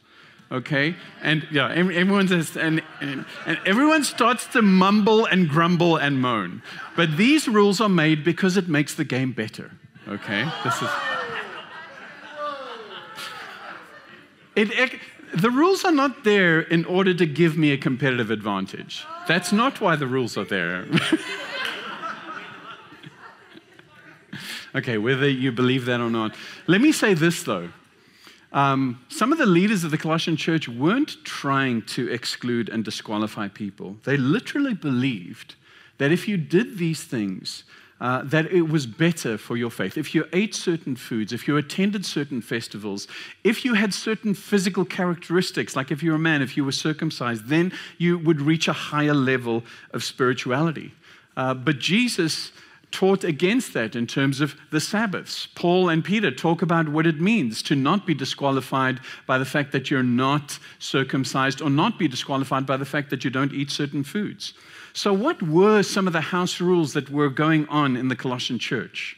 okay? 0.51 0.95
And 1.21 1.47
yeah, 1.51 1.71
everyone 1.71 2.27
says, 2.27 2.57
and, 2.57 2.81
and, 3.01 3.25
and, 3.45 3.59
everyone 3.65 4.03
starts 4.03 4.45
to 4.47 4.61
mumble 4.61 5.25
and 5.25 5.49
grumble 5.49 5.97
and 5.97 6.21
moan. 6.21 6.61
But 6.95 7.17
these 7.17 7.47
rules 7.47 7.81
are 7.81 7.89
made 7.89 8.23
because 8.23 8.57
it 8.57 8.67
makes 8.67 8.95
the 8.95 9.03
game 9.03 9.31
better, 9.31 9.71
okay? 10.07 10.49
This 10.63 10.81
is. 10.81 10.89
It, 14.55 14.71
it, 14.71 14.99
the 15.33 15.51
rules 15.51 15.83
are 15.83 15.91
not 15.91 16.23
there 16.23 16.61
in 16.61 16.85
order 16.85 17.13
to 17.13 17.25
give 17.25 17.57
me 17.57 17.71
a 17.71 17.77
competitive 17.77 18.31
advantage. 18.31 19.05
That's 19.27 19.51
not 19.51 19.81
why 19.81 19.97
the 19.97 20.07
rules 20.07 20.37
are 20.37 20.45
there. 20.45 20.85
okay, 24.75 24.97
whether 24.97 25.27
you 25.27 25.51
believe 25.51 25.83
that 25.85 25.99
or 25.99 26.09
not. 26.09 26.33
Let 26.67 26.79
me 26.79 26.93
say 26.93 27.13
this 27.13 27.43
though. 27.43 27.69
Um, 28.55 29.01
some 29.09 29.33
of 29.33 29.37
the 29.37 29.45
leaders 29.45 29.83
of 29.83 29.91
the 29.91 29.97
Colossian 29.97 30.37
church 30.37 30.69
weren't 30.69 31.17
trying 31.25 31.81
to 31.87 32.09
exclude 32.09 32.69
and 32.69 32.85
disqualify 32.85 33.49
people. 33.49 33.97
They 34.05 34.15
literally 34.15 34.73
believed 34.73 35.55
that 35.97 36.13
if 36.13 36.25
you 36.25 36.37
did 36.37 36.77
these 36.77 37.03
things, 37.03 37.65
uh, 37.99 38.23
that 38.23 38.45
it 38.51 38.69
was 38.69 38.85
better 38.85 39.37
for 39.37 39.57
your 39.57 39.69
faith. 39.69 39.97
If 39.97 40.15
you 40.15 40.25
ate 40.31 40.55
certain 40.55 40.95
foods, 40.95 41.33
if 41.33 41.49
you 41.49 41.57
attended 41.57 42.05
certain 42.05 42.41
festivals, 42.41 43.09
if 43.43 43.65
you 43.65 43.73
had 43.73 43.93
certain 43.93 44.33
physical 44.33 44.85
characteristics, 44.85 45.75
like 45.75 45.91
if 45.91 46.01
you're 46.01 46.15
a 46.15 46.19
man, 46.19 46.41
if 46.41 46.55
you 46.55 46.63
were 46.63 46.71
circumcised, 46.71 47.47
then 47.47 47.73
you 47.97 48.17
would 48.19 48.39
reach 48.39 48.69
a 48.69 48.73
higher 48.73 49.13
level 49.13 49.63
of 49.91 50.01
spirituality. 50.01 50.93
Uh, 51.35 51.53
but 51.53 51.79
Jesus 51.79 52.53
taught 52.91 53.23
against 53.23 53.73
that 53.73 53.95
in 53.95 54.07
terms 54.07 54.41
of 54.41 54.55
the 54.71 54.79
Sabbaths. 54.79 55.47
Paul 55.55 55.89
and 55.89 56.03
Peter 56.03 56.31
talk 56.31 56.61
about 56.61 56.89
what 56.89 57.07
it 57.07 57.19
means 57.19 57.61
to 57.63 57.75
not 57.75 58.05
be 58.05 58.13
disqualified 58.13 58.99
by 59.27 59.37
the 59.37 59.45
fact 59.45 59.71
that 59.71 59.89
you're 59.89 60.03
not 60.03 60.59
circumcised 60.79 61.61
or 61.61 61.69
not 61.69 61.99
be 61.99 62.07
disqualified 62.07 62.65
by 62.65 62.77
the 62.77 62.85
fact 62.85 63.09
that 63.09 63.23
you 63.23 63.29
don't 63.29 63.53
eat 63.53 63.69
certain 63.71 64.03
foods. 64.03 64.53
So, 64.93 65.11
what 65.13 65.41
were 65.41 65.83
some 65.83 66.07
of 66.07 66.13
the 66.13 66.21
house 66.21 66.61
rules 66.61 66.93
that 66.93 67.09
were 67.09 67.29
going 67.29 67.67
on 67.67 67.97
in 67.97 68.07
the 68.07 68.15
Colossian 68.15 68.59
church? 68.59 69.17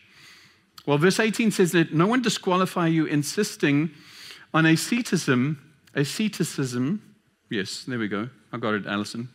Well, 0.88 0.98
verse 0.98 1.20
18 1.20 1.52
says 1.52 1.74
that 1.74 1.94
no 1.94 2.08
one 2.08 2.22
disqualify 2.22 2.88
you 2.88 3.06
insisting 3.06 3.92
on 4.54 4.66
asceticism, 4.66 5.62
asceticism, 5.94 7.02
yes, 7.50 7.84
there 7.88 8.00
we 8.00 8.08
go, 8.08 8.30
I 8.52 8.58
got 8.58 8.74
it, 8.74 8.88
Alison, 8.88 9.30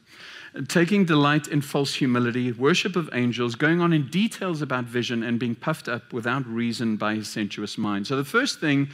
taking 0.68 1.04
delight 1.04 1.48
in 1.48 1.60
false 1.60 1.94
humility, 1.94 2.52
worship 2.52 2.96
of 2.96 3.08
angels, 3.12 3.54
going 3.54 3.80
on 3.80 3.92
in 3.92 4.08
details 4.08 4.60
about 4.60 4.84
vision, 4.84 5.22
and 5.22 5.38
being 5.38 5.54
puffed 5.54 5.88
up 5.88 6.12
without 6.12 6.46
reason 6.46 6.96
by 6.96 7.14
his 7.14 7.28
sensuous 7.28 7.78
mind. 7.78 8.06
So 8.06 8.16
the 8.16 8.24
first 8.24 8.60
thing 8.60 8.88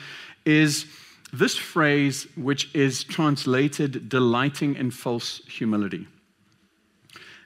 is 0.44 0.86
this 1.32 1.56
phrase, 1.56 2.26
which 2.36 2.74
is 2.74 3.04
translated 3.04 4.08
delighting 4.08 4.76
in 4.76 4.90
false 4.90 5.42
humility. 5.46 6.06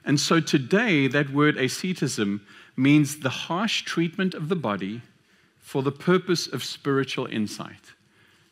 And 0.05 0.19
so 0.19 0.39
today, 0.39 1.07
that 1.07 1.31
word 1.31 1.57
asceticism 1.57 2.45
means 2.75 3.19
the 3.19 3.29
harsh 3.29 3.83
treatment 3.83 4.33
of 4.33 4.49
the 4.49 4.55
body 4.55 5.01
for 5.59 5.81
the 5.81 5.91
purpose 5.91 6.45
of 6.47 6.63
spiritual 6.63 7.25
insight. 7.25 7.93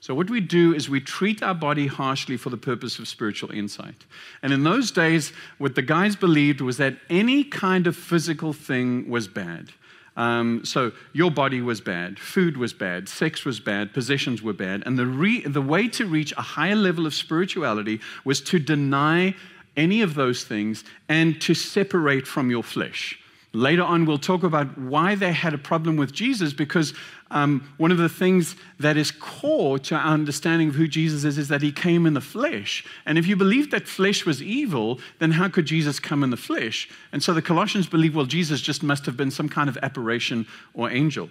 So, 0.02 0.16
what 0.16 0.32
we 0.32 0.42
do 0.42 0.74
is 0.74 0.90
we 0.90 1.00
treat 1.00 1.44
our 1.44 1.54
body 1.54 1.86
harshly 1.86 2.36
for 2.36 2.50
the 2.50 2.58
purpose 2.58 2.98
of 2.98 3.08
spiritual 3.08 3.52
insight. 3.52 4.04
And 4.42 4.52
in 4.52 4.64
those 4.64 4.90
days, 4.90 5.32
what 5.60 5.76
the 5.76 5.84
guys 5.84 6.16
believed 6.16 6.60
was 6.60 6.78
that 6.78 6.98
any 7.08 7.44
kind 7.44 7.86
of 7.86 7.96
physical 7.96 8.52
thing 8.52 9.08
was 9.08 9.28
bad. 9.28 9.70
Um, 10.18 10.66
so, 10.66 10.92
your 11.14 11.30
body 11.30 11.62
was 11.62 11.82
bad, 11.82 12.18
food 12.18 12.58
was 12.58 12.74
bad, 12.74 13.10
sex 13.10 13.46
was 13.46 13.60
bad, 13.60 13.94
possessions 13.94 14.42
were 14.42 14.54
bad. 14.54 14.82
And 14.88 14.98
the, 14.98 15.06
re- 15.06 15.42
the 15.46 15.62
way 15.62 15.88
to 15.90 16.08
reach 16.08 16.34
a 16.36 16.42
higher 16.42 16.76
level 16.76 17.06
of 17.06 17.14
spirituality 17.14 18.00
was 18.26 18.42
to 18.42 18.58
deny 18.58 19.36
any 19.78 20.02
of 20.02 20.16
those 20.16 20.44
things 20.44 20.84
and 21.10 21.40
to 21.42 21.54
separate 21.54 22.26
from 22.26 22.50
your 22.50 22.64
flesh. 22.64 23.21
Later 23.54 23.84
on, 23.84 24.06
we'll 24.06 24.18
talk 24.18 24.44
about 24.44 24.78
why 24.78 25.16
they 25.16 25.34
had 25.34 25.54
a 25.54 25.58
problem 25.58 25.98
with 25.98 26.14
Jesus 26.14 26.54
because 26.54 26.94
um, 27.32 27.70
one 27.78 27.92
of 27.92 27.98
the 27.98 28.08
things 28.08 28.56
that 28.80 28.96
is 28.96 29.12
core 29.12 29.78
to 29.80 29.96
our 29.96 30.14
understanding 30.14 30.70
of 30.70 30.76
who 30.76 30.88
Jesus 30.88 31.26
is 31.26 31.38
is 31.38 31.50
that 31.50 31.62
he 31.62 31.72
came 31.72 32.06
in 32.06 32.14
the 32.14 32.22
flesh. 32.22 32.86
And 33.06 33.18
if 33.18 33.28
you 33.28 33.36
believe 33.36 33.70
that 33.72 33.90
flesh 33.90 34.26
was 34.26 34.42
evil, 34.42 35.00
then 35.20 35.32
how 35.32 35.50
could 35.50 35.66
Jesus 35.66 36.00
come 36.00 36.24
in 36.24 36.30
the 36.30 36.38
flesh? 36.38 36.90
And 37.12 37.22
so 37.22 37.34
the 37.34 37.42
Colossians 37.42 37.88
believe, 37.88 38.16
well, 38.16 38.26
Jesus 38.26 38.62
just 38.62 38.84
must 38.84 39.06
have 39.06 39.18
been 39.18 39.32
some 39.32 39.50
kind 39.50 39.68
of 39.68 39.78
apparition 39.82 40.48
or 40.74 40.90
angel. 40.90 41.30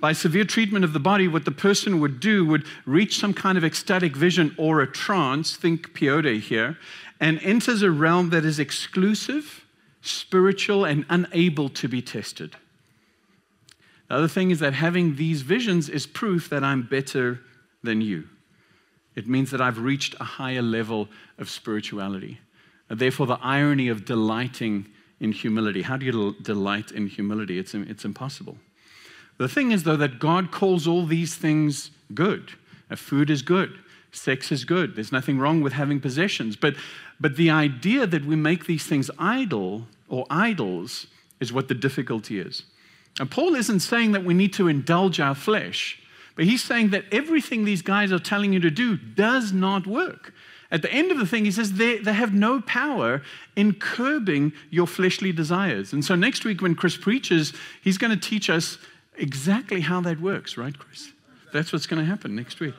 By 0.00 0.14
severe 0.14 0.44
treatment 0.44 0.84
of 0.84 0.94
the 0.94 1.00
body, 1.00 1.28
what 1.28 1.44
the 1.44 1.50
person 1.50 2.00
would 2.00 2.20
do 2.20 2.46
would 2.46 2.64
reach 2.86 3.18
some 3.18 3.34
kind 3.34 3.58
of 3.58 3.64
ecstatic 3.64 4.16
vision 4.16 4.54
or 4.56 4.80
a 4.80 4.86
trance, 4.86 5.56
think 5.56 5.92
peyote 5.92 6.40
here, 6.40 6.78
and 7.20 7.38
enters 7.40 7.82
a 7.82 7.90
realm 7.90 8.30
that 8.30 8.46
is 8.46 8.58
exclusive 8.58 9.66
spiritual, 10.08 10.84
and 10.84 11.04
unable 11.08 11.68
to 11.68 11.88
be 11.88 12.02
tested. 12.02 12.56
The 14.08 14.14
other 14.14 14.28
thing 14.28 14.50
is 14.50 14.60
that 14.60 14.74
having 14.74 15.16
these 15.16 15.42
visions 15.42 15.88
is 15.88 16.06
proof 16.06 16.48
that 16.48 16.64
I'm 16.64 16.82
better 16.82 17.40
than 17.82 18.00
you. 18.00 18.24
It 19.14 19.26
means 19.26 19.50
that 19.50 19.60
I've 19.60 19.78
reached 19.78 20.14
a 20.20 20.24
higher 20.24 20.62
level 20.62 21.08
of 21.38 21.50
spirituality. 21.50 22.38
Therefore, 22.88 23.26
the 23.26 23.38
irony 23.42 23.88
of 23.88 24.04
delighting 24.04 24.86
in 25.20 25.32
humility. 25.32 25.82
How 25.82 25.96
do 25.96 26.06
you 26.06 26.36
delight 26.40 26.90
in 26.92 27.08
humility? 27.08 27.58
It's, 27.58 27.74
it's 27.74 28.04
impossible. 28.04 28.56
The 29.36 29.48
thing 29.48 29.72
is, 29.72 29.84
though, 29.84 29.96
that 29.96 30.18
God 30.18 30.50
calls 30.50 30.86
all 30.86 31.04
these 31.04 31.34
things 31.34 31.90
good. 32.14 32.52
Food 32.94 33.28
is 33.28 33.42
good, 33.42 33.78
sex 34.12 34.50
is 34.50 34.64
good. 34.64 34.94
There's 34.94 35.12
nothing 35.12 35.38
wrong 35.38 35.60
with 35.60 35.74
having 35.74 36.00
possessions. 36.00 36.56
But, 36.56 36.74
but 37.20 37.36
the 37.36 37.50
idea 37.50 38.06
that 38.06 38.24
we 38.24 38.36
make 38.36 38.66
these 38.66 38.84
things 38.84 39.10
idle 39.18 39.86
or 40.08 40.26
idols 40.30 41.06
is 41.40 41.52
what 41.52 41.68
the 41.68 41.74
difficulty 41.74 42.38
is. 42.40 42.62
And 43.20 43.30
Paul 43.30 43.54
isn't 43.54 43.80
saying 43.80 44.12
that 44.12 44.24
we 44.24 44.34
need 44.34 44.52
to 44.54 44.68
indulge 44.68 45.20
our 45.20 45.34
flesh, 45.34 46.00
but 46.36 46.44
he's 46.44 46.62
saying 46.62 46.90
that 46.90 47.04
everything 47.10 47.64
these 47.64 47.82
guys 47.82 48.12
are 48.12 48.18
telling 48.18 48.52
you 48.52 48.60
to 48.60 48.70
do 48.70 48.96
does 48.96 49.52
not 49.52 49.86
work. 49.86 50.32
At 50.70 50.82
the 50.82 50.92
end 50.92 51.10
of 51.10 51.18
the 51.18 51.26
thing, 51.26 51.44
he 51.44 51.50
says 51.50 51.72
they, 51.72 51.98
they 51.98 52.12
have 52.12 52.34
no 52.34 52.60
power 52.60 53.22
in 53.56 53.74
curbing 53.74 54.52
your 54.70 54.86
fleshly 54.86 55.32
desires. 55.32 55.92
And 55.92 56.04
so 56.04 56.14
next 56.14 56.44
week, 56.44 56.60
when 56.60 56.74
Chris 56.74 56.96
preaches, 56.96 57.54
he's 57.82 57.98
going 57.98 58.10
to 58.16 58.20
teach 58.20 58.50
us 58.50 58.78
exactly 59.16 59.80
how 59.80 60.00
that 60.02 60.20
works, 60.20 60.56
right, 60.56 60.78
Chris? 60.78 61.12
That's 61.52 61.72
what's 61.72 61.86
going 61.86 62.00
to 62.00 62.06
happen 62.06 62.36
next 62.36 62.60
week. 62.60 62.74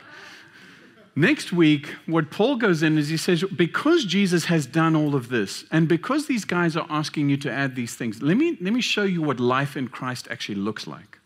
Next 1.19 1.51
week, 1.51 1.88
what 2.05 2.31
Paul 2.31 2.55
goes 2.55 2.81
in 2.81 2.97
is 2.97 3.09
he 3.09 3.17
says, 3.17 3.43
because 3.43 4.05
Jesus 4.05 4.45
has 4.45 4.65
done 4.65 4.95
all 4.95 5.15
of 5.15 5.27
this, 5.27 5.65
and 5.69 5.85
because 5.85 6.27
these 6.27 6.45
guys 6.45 6.77
are 6.77 6.88
asking 6.89 7.27
you 7.27 7.35
to 7.35 7.51
add 7.51 7.75
these 7.75 7.93
things, 7.93 8.21
let 8.21 8.38
me, 8.38 8.57
let 8.61 8.71
me 8.71 8.79
show 8.79 9.03
you 9.03 9.21
what 9.21 9.38
life 9.38 9.75
in 9.75 9.89
Christ 9.89 10.29
actually 10.31 10.55
looks 10.55 10.88
like. 10.88 11.19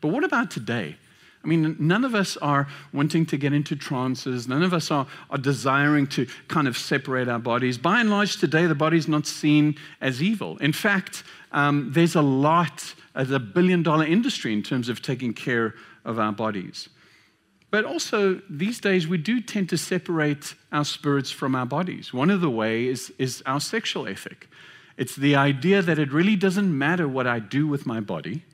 But 0.00 0.12
what 0.12 0.22
about 0.22 0.52
today? 0.52 0.94
I 1.42 1.48
mean, 1.48 1.74
none 1.80 2.04
of 2.04 2.14
us 2.14 2.36
are 2.36 2.68
wanting 2.92 3.26
to 3.26 3.36
get 3.36 3.52
into 3.52 3.74
trances. 3.74 4.46
None 4.46 4.62
of 4.62 4.72
us 4.72 4.92
are, 4.92 5.08
are 5.28 5.38
desiring 5.38 6.06
to 6.08 6.28
kind 6.46 6.68
of 6.68 6.78
separate 6.78 7.28
our 7.28 7.40
bodies. 7.40 7.78
By 7.78 8.00
and 8.00 8.10
large, 8.10 8.36
today, 8.36 8.66
the 8.66 8.76
body's 8.76 9.08
not 9.08 9.26
seen 9.26 9.74
as 10.00 10.22
evil. 10.22 10.56
In 10.58 10.72
fact, 10.72 11.24
um, 11.50 11.90
there's 11.92 12.14
a 12.14 12.22
lot, 12.22 12.94
there's 13.16 13.32
a 13.32 13.40
billion 13.40 13.82
dollar 13.82 14.04
industry 14.04 14.52
in 14.52 14.62
terms 14.62 14.88
of 14.88 15.02
taking 15.02 15.34
care 15.34 15.74
of 16.04 16.20
our 16.20 16.30
bodies. 16.30 16.88
But 17.72 17.86
also, 17.86 18.42
these 18.50 18.80
days, 18.80 19.08
we 19.08 19.16
do 19.16 19.40
tend 19.40 19.70
to 19.70 19.78
separate 19.78 20.54
our 20.72 20.84
spirits 20.84 21.30
from 21.30 21.54
our 21.54 21.64
bodies. 21.64 22.12
One 22.12 22.28
of 22.28 22.42
the 22.42 22.50
ways 22.50 23.08
is, 23.08 23.12
is 23.18 23.42
our 23.46 23.60
sexual 23.60 24.06
ethic. 24.06 24.50
It's 24.98 25.16
the 25.16 25.36
idea 25.36 25.80
that 25.80 25.98
it 25.98 26.12
really 26.12 26.36
doesn't 26.36 26.76
matter 26.76 27.08
what 27.08 27.26
I 27.26 27.38
do 27.38 27.66
with 27.66 27.86
my 27.86 27.98
body 27.98 28.44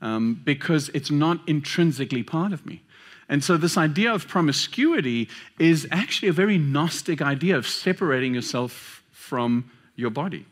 um, 0.00 0.40
because 0.44 0.88
it's 0.90 1.10
not 1.10 1.40
intrinsically 1.48 2.22
part 2.22 2.52
of 2.52 2.64
me. 2.64 2.80
And 3.28 3.42
so, 3.42 3.56
this 3.56 3.76
idea 3.76 4.14
of 4.14 4.28
promiscuity 4.28 5.28
is 5.58 5.88
actually 5.90 6.28
a 6.28 6.32
very 6.32 6.56
Gnostic 6.56 7.20
idea 7.20 7.56
of 7.56 7.66
separating 7.66 8.34
yourself 8.34 9.02
from 9.10 9.68
your 9.96 10.10
body. 10.10 10.46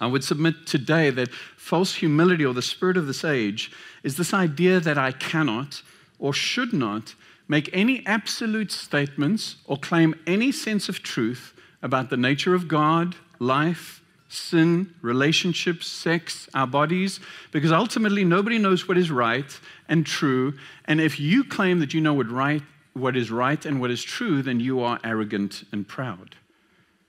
I 0.00 0.06
would 0.06 0.22
submit 0.22 0.64
today 0.64 1.10
that 1.10 1.32
false 1.56 1.96
humility 1.96 2.46
or 2.46 2.54
the 2.54 2.62
spirit 2.62 2.96
of 2.96 3.08
this 3.08 3.24
age 3.24 3.72
is 4.04 4.16
this 4.16 4.32
idea 4.32 4.78
that 4.78 4.96
I 4.96 5.10
cannot 5.10 5.82
or 6.20 6.32
should 6.32 6.72
not 6.72 7.14
make 7.48 7.68
any 7.72 8.06
absolute 8.06 8.70
statements 8.70 9.56
or 9.66 9.76
claim 9.76 10.14
any 10.26 10.52
sense 10.52 10.88
of 10.88 11.02
truth 11.02 11.52
about 11.82 12.10
the 12.10 12.16
nature 12.16 12.54
of 12.54 12.68
God, 12.68 13.16
life, 13.40 14.00
sin, 14.28 14.94
relationships, 15.02 15.88
sex, 15.88 16.48
our 16.54 16.66
bodies, 16.66 17.18
because 17.50 17.72
ultimately 17.72 18.24
nobody 18.24 18.58
knows 18.58 18.86
what 18.86 18.96
is 18.96 19.10
right 19.10 19.58
and 19.88 20.06
true. 20.06 20.54
And 20.84 21.00
if 21.00 21.18
you 21.18 21.42
claim 21.42 21.80
that 21.80 21.92
you 21.92 22.00
know 22.00 22.14
what, 22.14 22.30
right, 22.30 22.62
what 22.92 23.16
is 23.16 23.30
right 23.30 23.64
and 23.66 23.80
what 23.80 23.90
is 23.90 24.04
true, 24.04 24.42
then 24.42 24.60
you 24.60 24.80
are 24.80 25.00
arrogant 25.02 25.64
and 25.72 25.88
proud. 25.88 26.36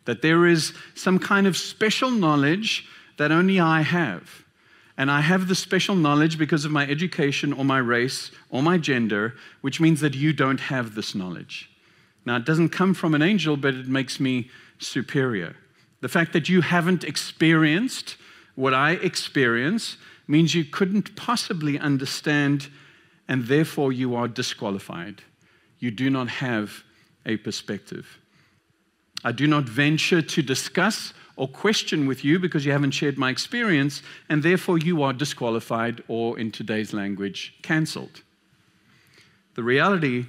That 0.05 0.23
there 0.23 0.47
is 0.47 0.73
some 0.95 1.19
kind 1.19 1.45
of 1.45 1.55
special 1.55 2.09
knowledge 2.09 2.87
that 3.17 3.31
only 3.31 3.59
I 3.59 3.81
have 3.81 4.43
and 4.97 5.09
I 5.09 5.21
have 5.21 5.47
the 5.47 5.55
special 5.55 5.95
knowledge 5.95 6.37
because 6.37 6.65
of 6.65 6.71
my 6.71 6.87
education 6.87 7.53
or 7.53 7.65
my 7.65 7.77
race 7.77 8.31
or 8.49 8.61
my 8.61 8.77
gender, 8.77 9.35
which 9.61 9.79
means 9.79 10.01
that 10.01 10.15
you 10.15 10.33
don't 10.33 10.59
have 10.59 10.95
this 10.95 11.15
knowledge. 11.15 11.69
Now, 12.25 12.35
it 12.35 12.45
doesn't 12.45 12.69
come 12.69 12.93
from 12.93 13.15
an 13.15 13.21
angel, 13.21 13.57
but 13.57 13.73
it 13.73 13.87
makes 13.87 14.19
me 14.19 14.49
superior. 14.79 15.55
The 16.01 16.09
fact 16.09 16.33
that 16.33 16.49
you 16.49 16.61
haven't 16.61 17.03
experienced 17.03 18.17
what 18.55 18.73
I 18.73 18.91
experience 18.91 19.97
means 20.27 20.53
you 20.53 20.65
couldn't 20.65 21.15
possibly 21.15 21.79
understand, 21.79 22.69
and 23.27 23.45
therefore 23.45 23.91
you 23.91 24.15
are 24.15 24.27
disqualified. 24.27 25.23
You 25.79 25.91
do 25.91 26.09
not 26.09 26.27
have 26.27 26.83
a 27.25 27.37
perspective. 27.37 28.19
I 29.23 29.31
do 29.31 29.47
not 29.47 29.63
venture 29.63 30.21
to 30.21 30.41
discuss 30.41 31.13
or 31.35 31.47
question 31.47 32.07
with 32.07 32.23
you 32.23 32.39
because 32.39 32.65
you 32.65 32.71
haven't 32.71 32.91
shared 32.91 33.17
my 33.17 33.29
experience, 33.29 34.01
and 34.29 34.43
therefore 34.43 34.77
you 34.77 35.01
are 35.03 35.13
disqualified 35.13 36.03
or, 36.07 36.37
in 36.37 36.51
today's 36.51 36.93
language, 36.93 37.55
cancelled. 37.61 38.21
The 39.55 39.63
reality 39.63 40.25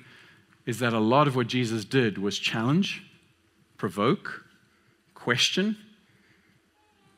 is 0.66 0.78
that 0.78 0.92
a 0.92 1.00
lot 1.00 1.26
of 1.26 1.36
what 1.36 1.48
Jesus 1.48 1.84
did 1.84 2.18
was 2.18 2.38
challenge, 2.38 3.02
provoke, 3.76 4.44
question. 5.14 5.76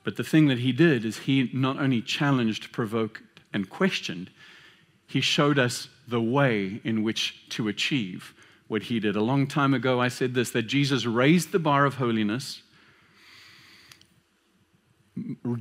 But 0.03 0.17
the 0.17 0.25
thing 0.25 0.49
that 0.49 0.59
he 0.59 0.73
did 0.73 1.05
is 1.05 1.19
he 1.19 1.50
not 1.53 1.79
only 1.79 2.03
challenged, 2.03 2.73
provoked, 2.73 3.23
and 3.53 3.69
questioned, 3.69 4.31
he 5.07 5.21
showed 5.21 5.59
us 5.59 5.88
the 6.09 6.21
way 6.21 6.81
in 6.85 7.03
which 7.03 7.49
to 7.50 7.69
achieve 7.69 8.35
what 8.69 8.85
he 8.85 8.99
did. 8.99 9.17
A 9.17 9.23
long 9.23 9.47
time 9.47 9.75
ago, 9.75 10.00
I 10.00 10.09
said 10.09 10.35
this 10.35 10.50
that 10.50 10.62
Jesus 10.62 11.07
raised 11.07 11.53
the 11.53 11.59
bar 11.59 11.85
of 11.85 11.97
holiness 11.97 12.62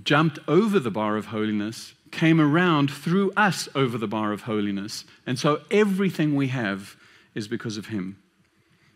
jumped 0.04 0.40
over 0.48 0.80
the 0.80 0.92
bar 0.92 1.18
of 1.18 1.28
holiness, 1.28 1.94
came 2.12 2.40
around 2.40 2.92
through 2.92 3.32
us 3.38 3.68
over 3.76 3.98
the 3.98 4.08
bar 4.08 4.32
of 4.32 4.44
holiness. 4.44 5.06
And 5.26 5.38
so 5.38 5.62
everything 5.72 6.36
we 6.36 6.48
have 6.48 6.96
is 7.36 7.48
because 7.48 7.78
of 7.78 7.88
him. 7.88 8.18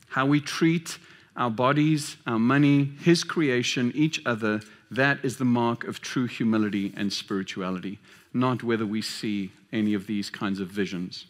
How 0.09 0.25
we 0.25 0.39
treat 0.39 0.97
our 1.35 1.51
bodies, 1.51 2.17
our 2.25 2.39
money, 2.39 2.91
his 3.01 3.23
creation, 3.23 3.91
each 3.93 4.19
other, 4.25 4.61
that 4.89 5.23
is 5.23 5.37
the 5.37 5.45
mark 5.45 5.83
of 5.83 6.01
true 6.01 6.27
humility 6.27 6.93
and 6.95 7.11
spirituality, 7.11 7.99
not 8.33 8.63
whether 8.63 8.85
we 8.85 9.01
see 9.01 9.51
any 9.71 9.93
of 9.93 10.07
these 10.07 10.29
kinds 10.29 10.59
of 10.59 10.69
visions. 10.69 11.25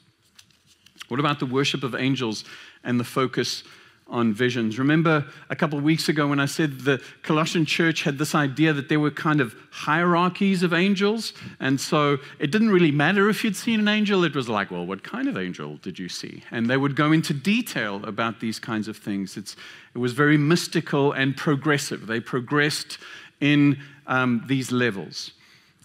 What 1.08 1.20
about 1.20 1.40
the 1.40 1.46
worship 1.46 1.84
of 1.84 1.96
angels 1.96 2.44
and 2.84 3.00
the 3.00 3.04
focus 3.04 3.64
on 4.10 4.34
visions. 4.34 4.80
Remember 4.80 5.26
a 5.50 5.56
couple 5.56 5.78
of 5.78 5.84
weeks 5.84 6.08
ago 6.08 6.28
when 6.28 6.40
I 6.40 6.46
said 6.46 6.82
the 6.82 7.02
Colossian 7.24 7.66
church 7.66 8.04
had 8.04 8.18
this 8.18 8.34
idea 8.34 8.74
that 8.74 8.90
there 8.90 9.00
were 9.00 9.12
kind 9.12 9.42
of 9.42 9.56
hierarchies 9.72 10.64
of 10.64 10.74
angels. 10.74 11.34
And 11.60 11.80
so 11.80 12.18
it 12.40 12.52
didn't 12.52 12.70
really 12.70 12.92
matter 12.92 13.30
if 13.30 13.44
you'd 13.44 13.56
seen 13.56 13.80
an 13.80 13.88
angel. 13.88 14.24
It 14.24 14.36
was 14.36 14.48
like, 14.48 14.72
well, 14.72 14.86
what 14.86 15.04
kind 15.04 15.28
of 15.28 15.38
angel 15.38 15.78
did 15.78 16.00
you 16.00 16.10
see? 16.10 16.44
And 16.52 16.70
they 16.70 16.78
would 16.78 16.96
go 16.96 17.12
into 17.12 17.34
detail 17.34 18.04
about 18.06 18.40
these 18.40 18.60
kinds 18.60 18.88
of 18.88 18.98
things. 18.98 19.36
It's, 19.36 19.56
it 19.94 19.98
was 19.98 20.14
very 20.14 20.38
mystical 20.38 21.12
and 21.12 21.36
progressive. 21.36 22.08
They 22.08 22.20
progressed 22.20 22.98
in 23.42 23.78
um, 24.08 24.44
these 24.48 24.72
levels. 24.72 25.32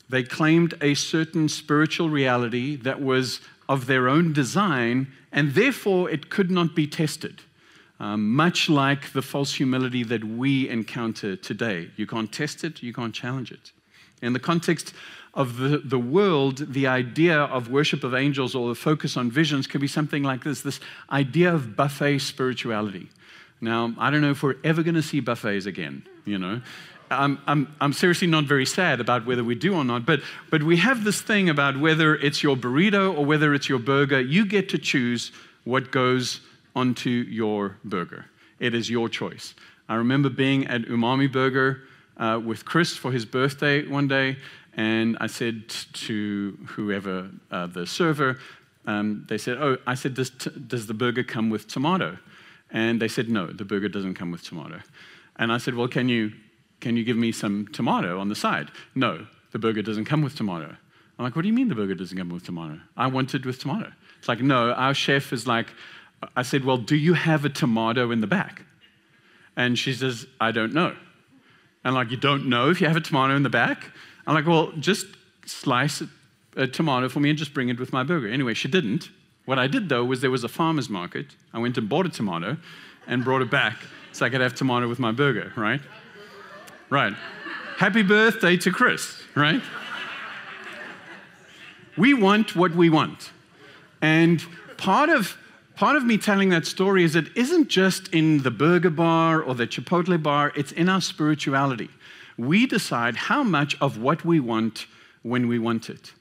They 0.09 0.23
claimed 0.23 0.75
a 0.81 0.95
certain 0.95 1.49
spiritual 1.49 2.09
reality 2.09 2.77
that 2.77 3.01
was 3.01 3.41
of 3.69 3.87
their 3.87 4.09
own 4.09 4.33
design, 4.33 5.09
and 5.33 5.55
therefore 5.55 6.11
it 6.11 6.29
could 6.29 6.51
not 6.51 6.75
be 6.75 6.87
tested 6.87 7.41
um, 8.03 8.35
much 8.35 8.69
like 8.69 9.13
the 9.13 9.23
false 9.23 9.55
humility 9.55 10.03
that 10.03 10.25
we 10.25 10.69
encounter 10.69 11.37
today. 11.37 11.89
You 11.97 12.05
can't 12.05 12.33
test 12.33 12.65
it, 12.65 12.83
you 12.83 12.93
can't 12.93 13.15
challenge 13.15 13.53
it. 13.53 13.71
In 14.21 14.33
the 14.33 14.41
context 14.41 14.93
of 15.35 15.57
the, 15.57 15.79
the 15.79 16.01
world, 16.01 16.73
the 16.75 16.89
idea 16.89 17.39
of 17.39 17.71
worship 17.71 18.03
of 18.03 18.13
angels 18.13 18.57
or 18.57 18.69
the 18.69 18.75
focus 18.75 19.17
on 19.17 19.31
visions 19.31 19.69
could 19.69 19.81
be 19.81 19.87
something 19.87 20.25
like 20.25 20.43
this 20.43 20.63
this 20.63 20.81
idea 21.13 21.55
of 21.55 21.77
buffet 21.77 22.19
spirituality. 22.19 23.09
Now, 23.61 23.95
I 23.97 24.11
don't 24.11 24.21
know 24.21 24.33
if 24.33 24.43
we're 24.43 24.57
ever 24.65 24.83
going 24.83 24.97
to 24.97 25.03
see 25.03 25.21
buffets 25.21 25.67
again, 25.67 26.05
you 26.25 26.39
know. 26.39 26.61
I'm, 27.09 27.39
I'm, 27.47 27.73
I'm 27.81 27.93
seriously 27.93 28.27
not 28.27 28.45
very 28.45 28.67
sad 28.67 29.01
about 29.01 29.27
whether 29.27 29.45
we 29.45 29.55
do 29.55 29.75
or 29.75 29.85
not, 29.85 30.05
but, 30.05 30.23
but 30.51 30.65
we 30.65 30.79
have 30.79 31.05
this 31.05 31.21
thing 31.21 31.49
about 31.49 31.79
whether 31.79 32.17
it's 32.17 32.43
your 32.43 32.57
burrito 32.57 33.17
or 33.17 33.25
whether 33.25 33.55
it's 33.55 33.69
your 33.69 33.79
burger. 33.79 34.21
You 34.21 34.45
get 34.45 34.69
to 34.71 34.79
choose 34.79 35.31
what 35.65 35.93
goes 35.93 36.41
onto 36.75 37.11
your 37.11 37.77
burger. 37.85 38.27
It 38.59 38.75
is 38.75 38.89
your 38.89 39.09
choice. 39.09 39.55
I 39.89 39.97
remember 39.97 40.31
being 40.31 40.67
at 40.67 40.83
Umami 40.83 41.31
Burger 41.31 41.83
uh, 42.17 42.41
with 42.45 42.65
Chris 42.65 42.97
for 42.97 43.13
his 43.13 43.25
birthday 43.25 43.87
one 43.87 44.09
day, 44.09 44.37
and 44.75 45.17
I 45.21 45.27
said 45.27 45.69
to 45.69 46.59
whoever 46.67 47.31
uh, 47.51 47.67
the 47.67 47.87
server, 47.87 48.39
um, 48.87 49.27
they 49.29 49.39
said, 49.39 49.59
"Oh, 49.59 49.77
I 49.87 49.95
said, 49.95 50.15
does, 50.15 50.31
does 50.31 50.87
the 50.87 50.95
burger 50.95 51.23
come 51.23 51.51
with 51.51 51.69
tomato?" 51.69 52.19
And 52.71 53.01
they 53.01 53.09
said, 53.09 53.29
"No, 53.29 53.47
the 53.47 53.65
burger 53.65 53.89
doesn't 53.89 54.15
come 54.15 54.31
with 54.31 54.43
tomato." 54.43 54.81
And 55.37 55.53
I 55.53 55.59
said, 55.59 55.75
"Well, 55.75 55.89
can 55.89 56.09
you 56.09 56.33
can 56.81 56.97
you 56.97 57.05
give 57.05 57.17
me 57.17 57.33
some 57.33 57.69
tomato 57.73 58.19
on 58.19 58.29
the 58.29 58.35
side?" 58.35 58.71
No, 58.95 59.27
the 59.51 59.59
burger 59.59 59.83
doesn't 59.83 60.07
come 60.07 60.23
with 60.23 60.37
tomato. 60.37 60.77
I'm 61.19 61.25
like, 61.25 61.37
"What 61.37 61.43
do 61.43 61.49
you 61.49 61.55
mean 61.55 61.69
the 61.69 61.75
burger 61.75 61.95
doesn't 61.95 62.17
come 62.17 62.31
with 62.31 62.45
tomato?" 62.45 62.81
I 62.97 63.07
want 63.09 63.35
it 63.35 63.45
with 63.45 63.59
tomato. 63.59 63.93
It's 64.23 64.29
like, 64.29 64.41
no, 64.41 64.71
our 64.71 64.95
chef 64.95 65.33
is 65.33 65.49
like, 65.49 65.67
I 66.37 66.43
said, 66.43 66.65
Well, 66.65 66.79
do 66.79 66.97
you 66.97 67.15
have 67.15 67.45
a 67.45 67.49
tomato 67.49 68.11
in 68.11 68.21
the 68.21 68.27
back? 68.27 68.63
And 69.57 69.79
she 69.79 69.93
says, 69.93 70.27
I 70.41 70.51
don't 70.53 70.73
know. 70.73 70.97
And 71.85 71.95
like, 71.95 72.11
you 72.11 72.17
don't 72.17 72.49
know 72.49 72.71
if 72.71 72.81
you 72.81 72.87
have 72.87 72.97
a 72.97 73.01
tomato 73.01 73.35
in 73.37 73.43
the 73.43 73.51
back? 73.51 73.91
I'm 74.27 74.35
like, 74.35 74.47
well, 74.47 74.73
just 74.79 75.07
slice 75.47 76.03
a 76.57 76.67
tomato 76.67 77.09
for 77.09 77.21
me 77.21 77.31
and 77.31 77.39
just 77.39 77.55
bring 77.55 77.69
it 77.69 77.79
with 77.79 77.93
my 77.93 78.03
burger. 78.03 78.29
Anyway, 78.29 78.55
she 78.55 78.69
didn't. 78.69 79.11
What 79.45 79.59
I 79.59 79.67
did 79.67 79.89
though 79.89 80.05
was 80.05 80.21
there 80.21 80.31
was 80.31 80.45
a 80.45 80.49
farmer's 80.49 80.89
market. 80.89 81.27
I 81.53 81.59
went 81.59 81.77
and 81.77 81.89
bought 81.89 82.07
a 82.07 82.09
tomato 82.09 82.57
and 83.07 83.25
brought 83.25 83.43
it 83.43 83.51
back 83.51 83.77
so 84.13 84.25
I 84.25 84.31
could 84.31 84.41
have 84.41 84.55
tomato 84.55 84.89
with 84.89 84.99
my 84.99 85.11
burger, 85.11 85.53
right? 85.57 85.81
Right. 86.89 87.15
Happy 87.79 88.03
birthday 88.03 88.57
to 88.59 88.71
Chris, 88.71 89.21
right? 89.35 89.63
We 91.97 92.15
want 92.15 92.55
what 92.55 92.75
we 92.75 92.91
want. 92.91 93.33
And 94.01 94.45
part 94.77 95.09
of 95.09 95.37
part 95.75 95.97
of 95.97 96.05
me 96.05 96.19
telling 96.19 96.51
that 96.51 96.67
story 96.67 97.05
is 97.05 97.17
it 97.17 97.37
isn't 97.37 97.69
just 97.69 98.09
in 98.09 98.43
the 98.43 98.51
burger 98.51 98.91
bar 98.91 99.43
or 99.43 99.55
the 99.55 99.67
Chipotle 99.67 100.23
bar, 100.23 100.53
it's 100.57 100.73
in 100.73 100.89
our 100.89 101.01
spirituality. 101.01 101.91
We 102.37 102.67
decide 102.67 103.17
how 103.17 103.43
much 103.43 103.77
of 103.81 103.99
what 103.99 104.25
we 104.25 104.41
want 104.41 104.87
when 105.23 105.49
we 105.49 105.59
want 105.59 105.91
it. 105.91 106.13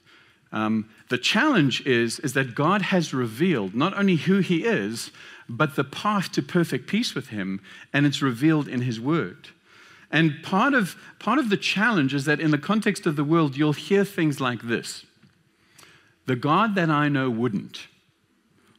Um, 0.52 0.90
the 1.08 1.18
challenge 1.18 1.86
is, 1.86 2.18
is 2.20 2.34
that 2.34 2.54
God 2.54 2.82
has 2.82 3.14
revealed 3.14 3.74
not 3.74 3.96
only 3.96 4.16
who 4.16 4.38
He 4.40 4.64
is, 4.64 5.10
but 5.48 5.76
the 5.76 5.84
path 5.84 6.30
to 6.32 6.42
perfect 6.42 6.86
peace 6.86 7.14
with 7.14 7.28
Him, 7.28 7.60
and 7.92 8.06
it's 8.06 8.22
revealed 8.22 8.68
in 8.68 8.82
His 8.82 9.00
Word. 9.00 9.48
And 10.10 10.42
part 10.42 10.74
of, 10.74 10.96
part 11.18 11.38
of 11.38 11.48
the 11.48 11.56
challenge 11.56 12.12
is 12.12 12.26
that 12.26 12.38
in 12.38 12.50
the 12.50 12.58
context 12.58 13.06
of 13.06 13.16
the 13.16 13.24
world, 13.24 13.56
you'll 13.56 13.72
hear 13.72 14.04
things 14.04 14.40
like 14.40 14.62
this 14.62 15.04
The 16.26 16.36
God 16.36 16.74
that 16.74 16.90
I 16.90 17.08
know 17.08 17.30
wouldn't 17.30 17.86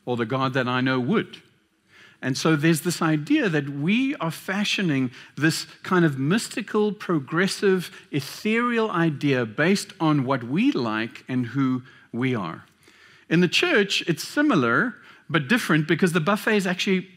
or 0.06 0.18
the 0.18 0.26
God 0.26 0.54
that 0.54 0.68
I 0.68 0.82
know 0.82 1.00
would. 1.00 1.42
And 2.22 2.38
so 2.38 2.56
there's 2.56 2.82
this 2.82 3.02
idea 3.02 3.50
that 3.50 3.70
we 3.70 4.16
are 4.16 4.32
fashioning 4.32 5.12
this 5.36 5.66
kind 5.84 6.06
of 6.06 6.18
mystical, 6.18 6.94
progressive, 6.94 7.92
ethereal 8.12 8.90
idea 8.90 9.46
based 9.46 9.92
on 10.00 10.24
what 10.24 10.44
we 10.44 10.72
like 10.72 11.26
and 11.28 11.48
who 11.48 11.84
we 12.14 12.34
are. 12.34 12.64
In 13.30 13.42
the 13.42 13.50
church, 13.50 14.04
it's 14.08 14.26
similar 14.26 14.96
but 15.30 15.50
different 15.50 15.88
because 15.88 16.14
the 16.14 16.22
buffet 16.22 16.56
is 16.56 16.68
actually 16.68 17.10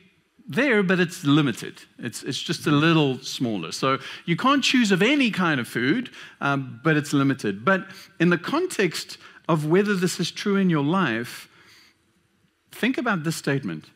there, 0.48 0.82
but 0.82 0.98
it's 0.98 1.24
limited. 1.24 1.82
It's, 1.98 2.22
it's 2.22 2.40
just 2.40 2.66
a 2.66 2.70
little 2.70 3.18
smaller. 3.20 3.72
So 3.72 3.98
you 4.24 4.36
can't 4.36 4.62
choose 4.62 4.90
of 4.90 5.02
any 5.02 5.30
kind 5.30 5.60
of 5.60 5.68
food, 5.68 6.10
um, 6.40 6.80
but 6.82 6.96
it's 6.96 7.12
limited. 7.12 7.64
But 7.64 7.86
in 8.18 8.30
the 8.30 8.38
context 8.38 9.18
of 9.48 9.66
whether 9.66 9.94
this 9.94 10.18
is 10.18 10.30
true 10.32 10.56
in 10.56 10.68
your 10.68 10.84
life, 10.84 11.48
Think 12.72 12.98
about 12.98 13.24
this 13.24 13.36
statement 13.36 13.86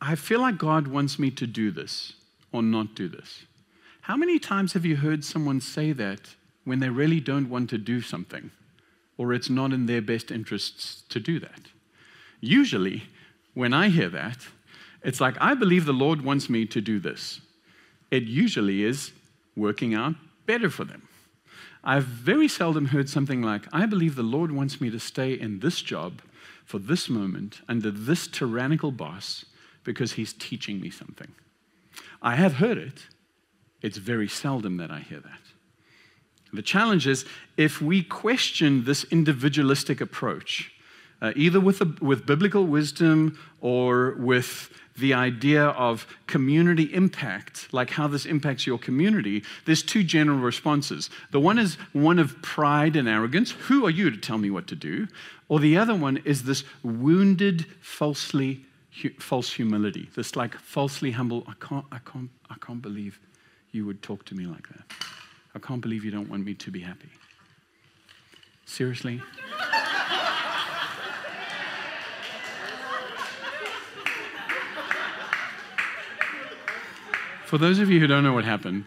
I 0.00 0.14
feel 0.14 0.40
like 0.40 0.56
God 0.56 0.88
wants 0.88 1.18
me 1.18 1.30
to 1.32 1.46
do 1.46 1.70
this 1.70 2.14
or 2.52 2.62
not 2.62 2.94
do 2.94 3.08
this. 3.08 3.44
How 4.02 4.16
many 4.16 4.38
times 4.38 4.72
have 4.72 4.86
you 4.86 4.96
heard 4.96 5.24
someone 5.24 5.60
say 5.60 5.92
that 5.92 6.36
when 6.64 6.80
they 6.80 6.88
really 6.88 7.20
don't 7.20 7.50
want 7.50 7.68
to 7.70 7.78
do 7.78 8.00
something 8.00 8.50
or 9.18 9.34
it's 9.34 9.50
not 9.50 9.72
in 9.72 9.84
their 9.86 10.00
best 10.00 10.30
interests 10.30 11.02
to 11.10 11.20
do 11.20 11.38
that? 11.40 11.60
Usually, 12.40 13.04
when 13.52 13.74
I 13.74 13.90
hear 13.90 14.08
that, 14.08 14.38
it's 15.04 15.20
like, 15.20 15.36
I 15.40 15.54
believe 15.54 15.84
the 15.84 15.92
Lord 15.92 16.22
wants 16.22 16.48
me 16.48 16.64
to 16.66 16.80
do 16.80 16.98
this. 16.98 17.40
It 18.10 18.22
usually 18.22 18.82
is 18.82 19.12
working 19.54 19.94
out 19.94 20.14
better 20.46 20.70
for 20.70 20.84
them. 20.84 21.08
I've 21.84 22.04
very 22.04 22.48
seldom 22.48 22.86
heard 22.86 23.08
something 23.08 23.42
like, 23.42 23.66
I 23.72 23.86
believe 23.86 24.14
the 24.14 24.22
Lord 24.22 24.50
wants 24.50 24.80
me 24.80 24.90
to 24.90 24.98
stay 24.98 25.34
in 25.34 25.60
this 25.60 25.82
job 25.82 26.22
for 26.70 26.78
this 26.78 27.08
moment 27.08 27.62
under 27.68 27.90
this 27.90 28.28
tyrannical 28.28 28.92
boss 28.92 29.44
because 29.82 30.12
he's 30.12 30.32
teaching 30.32 30.80
me 30.80 30.88
something. 30.88 31.32
I 32.22 32.36
have 32.36 32.54
heard 32.54 32.78
it. 32.78 33.08
It's 33.82 33.96
very 33.96 34.28
seldom 34.28 34.76
that 34.76 34.88
I 34.88 35.00
hear 35.00 35.18
that. 35.18 35.40
The 36.52 36.62
challenge 36.62 37.08
is 37.08 37.24
if 37.56 37.82
we 37.82 38.04
question 38.04 38.84
this 38.84 39.02
individualistic 39.10 40.00
approach, 40.00 40.70
uh, 41.20 41.32
either 41.34 41.58
with, 41.58 41.80
a, 41.80 41.92
with 42.00 42.24
biblical 42.24 42.64
wisdom 42.64 43.36
or 43.60 44.14
with 44.20 44.72
the 44.98 45.14
idea 45.14 45.64
of 45.64 46.06
community 46.26 46.92
impact, 46.94 47.72
like 47.72 47.90
how 47.90 48.06
this 48.06 48.26
impacts 48.26 48.66
your 48.66 48.78
community, 48.78 49.42
there's 49.64 49.82
two 49.82 50.02
general 50.02 50.38
responses. 50.38 51.10
The 51.30 51.40
one 51.40 51.58
is 51.58 51.74
one 51.92 52.18
of 52.18 52.40
pride 52.42 52.96
and 52.96 53.08
arrogance. 53.08 53.52
Who 53.52 53.86
are 53.86 53.90
you 53.90 54.10
to 54.10 54.16
tell 54.16 54.38
me 54.38 54.50
what 54.50 54.66
to 54.68 54.76
do? 54.76 55.08
Or 55.48 55.58
the 55.58 55.76
other 55.76 55.94
one 55.94 56.18
is 56.18 56.42
this 56.42 56.64
wounded, 56.82 57.66
falsely, 57.80 58.64
hu- 59.02 59.10
false 59.18 59.52
humility, 59.52 60.10
this 60.14 60.36
like 60.36 60.54
falsely 60.56 61.12
humble, 61.12 61.44
I 61.48 61.54
can't, 61.60 61.84
I, 61.90 61.98
can't, 61.98 62.30
I 62.50 62.54
can't 62.60 62.82
believe 62.82 63.18
you 63.72 63.86
would 63.86 64.02
talk 64.02 64.24
to 64.26 64.34
me 64.34 64.46
like 64.46 64.68
that. 64.68 64.84
I 65.54 65.58
can't 65.58 65.80
believe 65.80 66.04
you 66.04 66.10
don't 66.10 66.28
want 66.28 66.44
me 66.44 66.54
to 66.54 66.70
be 66.70 66.80
happy. 66.80 67.10
Seriously? 68.66 69.20
For 77.50 77.58
those 77.58 77.80
of 77.80 77.90
you 77.90 77.98
who 77.98 78.06
don't 78.06 78.22
know 78.22 78.32
what 78.32 78.44
happened, 78.44 78.84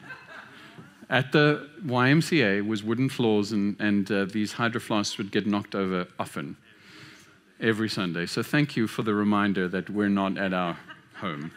at 1.10 1.34
the 1.34 1.68
YMCA 1.86 2.66
was 2.66 2.82
wooden 2.82 3.10
floors, 3.10 3.52
and, 3.52 3.76
and 3.78 4.10
uh, 4.10 4.24
these 4.24 4.54
hydro 4.54 4.80
flasks 4.80 5.18
would 5.18 5.34
get 5.34 5.46
knocked 5.46 5.76
over 5.76 6.08
often, 6.18 6.56
every 7.60 7.90
Sunday. 7.90 8.26
So 8.26 8.42
thank 8.42 8.78
you 8.78 8.88
for 8.88 9.04
the 9.04 9.14
reminder 9.14 9.68
that 9.68 9.90
we're 9.90 10.08
not 10.08 10.38
at 10.38 10.54
our 10.54 10.78
home. 11.16 11.52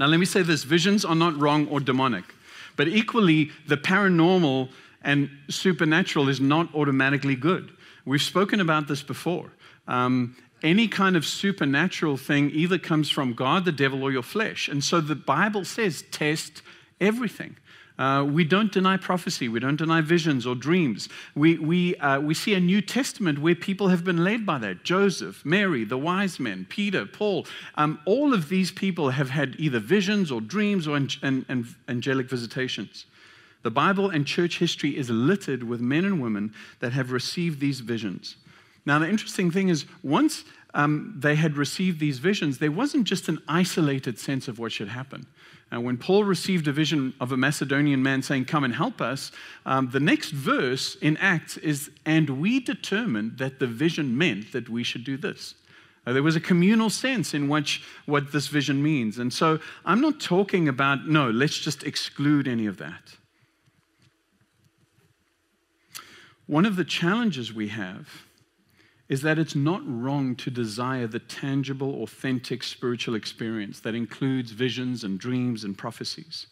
Now, 0.00 0.06
let 0.06 0.18
me 0.18 0.26
say 0.26 0.42
this 0.42 0.64
visions 0.64 1.04
are 1.04 1.14
not 1.14 1.38
wrong 1.38 1.68
or 1.68 1.78
demonic, 1.78 2.24
But 2.74 2.88
equally, 2.88 3.52
the 3.68 3.76
paranormal 3.76 4.70
and 5.02 5.30
supernatural 5.48 6.28
is 6.28 6.40
not 6.40 6.74
automatically 6.74 7.36
good. 7.36 7.70
We've 8.04 8.20
spoken 8.20 8.60
about 8.60 8.88
this 8.88 9.04
before. 9.04 9.52
Um, 9.86 10.34
any 10.62 10.88
kind 10.88 11.16
of 11.16 11.24
supernatural 11.24 12.16
thing 12.16 12.50
either 12.52 12.78
comes 12.78 13.10
from 13.10 13.34
God, 13.34 13.64
the 13.64 13.72
devil, 13.72 14.02
or 14.02 14.10
your 14.10 14.22
flesh. 14.22 14.68
And 14.68 14.82
so 14.82 15.00
the 15.00 15.14
Bible 15.14 15.64
says 15.64 16.04
test 16.10 16.62
everything. 17.00 17.56
Uh, 17.98 18.22
we 18.28 18.44
don't 18.44 18.72
deny 18.72 18.96
prophecy. 18.96 19.48
We 19.48 19.58
don't 19.58 19.76
deny 19.76 20.02
visions 20.02 20.46
or 20.46 20.54
dreams. 20.54 21.08
We, 21.34 21.56
we, 21.56 21.96
uh, 21.96 22.20
we 22.20 22.34
see 22.34 22.52
a 22.52 22.60
New 22.60 22.82
Testament 22.82 23.38
where 23.38 23.54
people 23.54 23.88
have 23.88 24.04
been 24.04 24.22
led 24.22 24.44
by 24.44 24.58
that. 24.58 24.84
Joseph, 24.84 25.42
Mary, 25.46 25.84
the 25.84 25.96
wise 25.96 26.38
men, 26.38 26.66
Peter, 26.68 27.06
Paul. 27.06 27.46
Um, 27.76 27.98
all 28.04 28.34
of 28.34 28.50
these 28.50 28.70
people 28.70 29.10
have 29.10 29.30
had 29.30 29.56
either 29.58 29.78
visions 29.78 30.30
or 30.30 30.42
dreams 30.42 30.86
or 30.86 30.96
an, 30.96 31.74
angelic 31.88 32.28
visitations. 32.28 33.06
The 33.62 33.70
Bible 33.70 34.10
and 34.10 34.26
church 34.26 34.58
history 34.58 34.96
is 34.96 35.08
littered 35.08 35.62
with 35.62 35.80
men 35.80 36.04
and 36.04 36.20
women 36.20 36.52
that 36.80 36.92
have 36.92 37.12
received 37.12 37.60
these 37.60 37.80
visions. 37.80 38.36
Now, 38.86 39.00
the 39.00 39.08
interesting 39.08 39.50
thing 39.50 39.68
is, 39.68 39.84
once 40.02 40.44
um, 40.72 41.14
they 41.18 41.34
had 41.34 41.56
received 41.56 41.98
these 41.98 42.18
visions, 42.18 42.58
there 42.58 42.70
wasn't 42.70 43.04
just 43.04 43.28
an 43.28 43.42
isolated 43.48 44.18
sense 44.18 44.46
of 44.46 44.58
what 44.58 44.72
should 44.72 44.88
happen. 44.88 45.26
And 45.72 45.84
when 45.84 45.98
Paul 45.98 46.22
received 46.22 46.68
a 46.68 46.72
vision 46.72 47.12
of 47.20 47.32
a 47.32 47.36
Macedonian 47.36 48.00
man 48.00 48.22
saying, 48.22 48.44
Come 48.44 48.62
and 48.62 48.74
help 48.74 49.00
us, 49.00 49.32
um, 49.64 49.90
the 49.90 49.98
next 49.98 50.30
verse 50.30 50.94
in 51.02 51.16
Acts 51.16 51.56
is, 51.56 51.90
And 52.04 52.40
we 52.40 52.60
determined 52.60 53.38
that 53.38 53.58
the 53.58 53.66
vision 53.66 54.16
meant 54.16 54.52
that 54.52 54.68
we 54.68 54.84
should 54.84 55.02
do 55.02 55.16
this. 55.16 55.54
There 56.04 56.22
was 56.22 56.36
a 56.36 56.40
communal 56.40 56.88
sense 56.88 57.34
in 57.34 57.48
which 57.48 57.82
what 58.04 58.30
this 58.30 58.46
vision 58.46 58.80
means. 58.80 59.18
And 59.18 59.32
so 59.32 59.58
I'm 59.84 60.00
not 60.00 60.20
talking 60.20 60.68
about, 60.68 61.08
no, 61.08 61.30
let's 61.30 61.58
just 61.58 61.82
exclude 61.82 62.46
any 62.46 62.66
of 62.66 62.76
that. 62.76 63.16
One 66.46 66.64
of 66.64 66.76
the 66.76 66.84
challenges 66.84 67.52
we 67.52 67.68
have 67.68 68.08
is 69.08 69.22
that 69.22 69.38
it's 69.38 69.54
not 69.54 69.82
wrong 69.86 70.34
to 70.34 70.50
desire 70.50 71.06
the 71.06 71.18
tangible, 71.18 72.02
authentic 72.02 72.62
spiritual 72.62 73.14
experience 73.14 73.80
that 73.80 73.94
includes 73.94 74.50
visions 74.50 75.04
and 75.04 75.18
dreams 75.18 75.62
and 75.62 75.78
prophecies. 75.78 76.46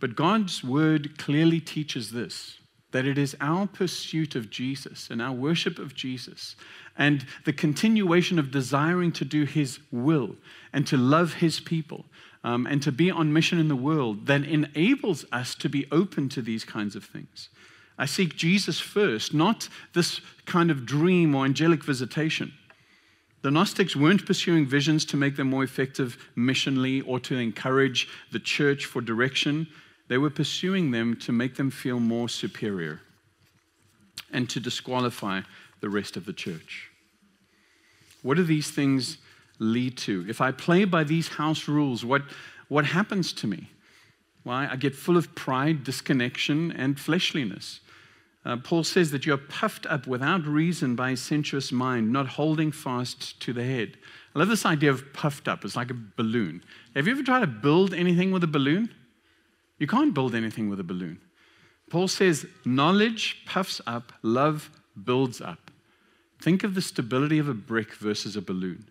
But 0.00 0.16
God's 0.16 0.64
word 0.64 1.18
clearly 1.18 1.60
teaches 1.60 2.10
this 2.10 2.58
that 2.90 3.06
it 3.06 3.18
is 3.18 3.36
our 3.40 3.66
pursuit 3.66 4.36
of 4.36 4.50
Jesus 4.50 5.10
and 5.10 5.20
our 5.20 5.32
worship 5.32 5.80
of 5.80 5.96
Jesus 5.96 6.54
and 6.96 7.26
the 7.44 7.52
continuation 7.52 8.38
of 8.38 8.52
desiring 8.52 9.10
to 9.10 9.24
do 9.24 9.44
his 9.44 9.80
will 9.90 10.36
and 10.72 10.86
to 10.86 10.96
love 10.96 11.34
his 11.34 11.58
people 11.58 12.04
um, 12.44 12.68
and 12.68 12.80
to 12.82 12.92
be 12.92 13.10
on 13.10 13.32
mission 13.32 13.58
in 13.58 13.66
the 13.66 13.74
world 13.74 14.26
that 14.26 14.44
enables 14.44 15.24
us 15.32 15.56
to 15.56 15.68
be 15.68 15.86
open 15.90 16.28
to 16.28 16.40
these 16.40 16.64
kinds 16.64 16.94
of 16.94 17.04
things. 17.04 17.48
I 17.98 18.06
seek 18.06 18.36
Jesus 18.36 18.80
first, 18.80 19.32
not 19.32 19.68
this 19.92 20.20
kind 20.46 20.70
of 20.70 20.84
dream 20.84 21.34
or 21.34 21.44
angelic 21.44 21.84
visitation. 21.84 22.52
The 23.42 23.50
Gnostics 23.50 23.94
weren't 23.94 24.26
pursuing 24.26 24.66
visions 24.66 25.04
to 25.06 25.16
make 25.16 25.36
them 25.36 25.50
more 25.50 25.62
effective 25.62 26.16
missionally 26.36 27.02
or 27.06 27.20
to 27.20 27.36
encourage 27.36 28.08
the 28.32 28.38
church 28.38 28.86
for 28.86 29.00
direction. 29.00 29.68
They 30.08 30.18
were 30.18 30.30
pursuing 30.30 30.90
them 30.90 31.16
to 31.16 31.32
make 31.32 31.56
them 31.56 31.70
feel 31.70 32.00
more 32.00 32.28
superior 32.28 33.00
and 34.32 34.48
to 34.50 34.60
disqualify 34.60 35.42
the 35.80 35.90
rest 35.90 36.16
of 36.16 36.24
the 36.24 36.32
church. 36.32 36.88
What 38.22 38.38
do 38.38 38.42
these 38.42 38.70
things 38.70 39.18
lead 39.58 39.98
to? 39.98 40.24
If 40.26 40.40
I 40.40 40.50
play 40.50 40.86
by 40.86 41.04
these 41.04 41.28
house 41.28 41.68
rules, 41.68 42.04
what, 42.04 42.22
what 42.68 42.86
happens 42.86 43.32
to 43.34 43.46
me? 43.46 43.70
Why? 44.42 44.66
I 44.70 44.76
get 44.76 44.94
full 44.94 45.18
of 45.18 45.34
pride, 45.34 45.84
disconnection, 45.84 46.72
and 46.72 46.98
fleshliness. 46.98 47.80
Uh, 48.44 48.56
Paul 48.58 48.84
says 48.84 49.10
that 49.10 49.24
you're 49.24 49.38
puffed 49.38 49.86
up 49.86 50.06
without 50.06 50.46
reason 50.46 50.94
by 50.94 51.10
a 51.10 51.16
sensuous 51.16 51.72
mind, 51.72 52.12
not 52.12 52.28
holding 52.28 52.72
fast 52.72 53.40
to 53.40 53.52
the 53.52 53.64
head. 53.64 53.96
I 54.34 54.38
love 54.38 54.48
this 54.48 54.66
idea 54.66 54.90
of 54.90 55.12
puffed 55.14 55.48
up. 55.48 55.64
It's 55.64 55.76
like 55.76 55.90
a 55.90 55.96
balloon. 56.16 56.62
Have 56.94 57.06
you 57.06 57.12
ever 57.12 57.22
tried 57.22 57.40
to 57.40 57.46
build 57.46 57.94
anything 57.94 58.32
with 58.32 58.44
a 58.44 58.48
balloon? 58.48 58.94
You 59.78 59.86
can't 59.86 60.14
build 60.14 60.34
anything 60.34 60.68
with 60.68 60.78
a 60.78 60.84
balloon. 60.84 61.20
Paul 61.90 62.08
says 62.08 62.46
knowledge 62.64 63.44
puffs 63.46 63.80
up, 63.86 64.12
love 64.22 64.70
builds 65.02 65.40
up. 65.40 65.70
Think 66.40 66.64
of 66.64 66.74
the 66.74 66.82
stability 66.82 67.38
of 67.38 67.48
a 67.48 67.54
brick 67.54 67.94
versus 67.94 68.36
a 68.36 68.42
balloon. 68.42 68.90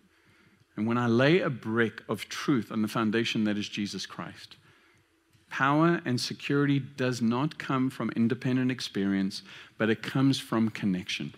And 0.75 0.87
when 0.87 0.97
I 0.97 1.05
lay 1.05 1.39
a 1.39 1.49
brick 1.49 2.01
of 2.09 2.27
truth 2.29 2.71
on 2.71 2.81
the 2.81 2.87
foundation 2.87 3.43
that 3.43 3.57
is 3.57 3.69
Jesus 3.69 4.05
Christ, 4.07 4.57
Power 5.53 6.01
and 6.03 6.19
security 6.19 6.79
does 6.79 7.21
not 7.21 7.59
come 7.59 7.91
from 7.91 8.09
independent 8.15 8.71
experience, 8.71 9.43
but 9.77 9.87
it 9.87 10.01
comes 10.01 10.39
from 10.39 10.71
connection. 10.71 11.35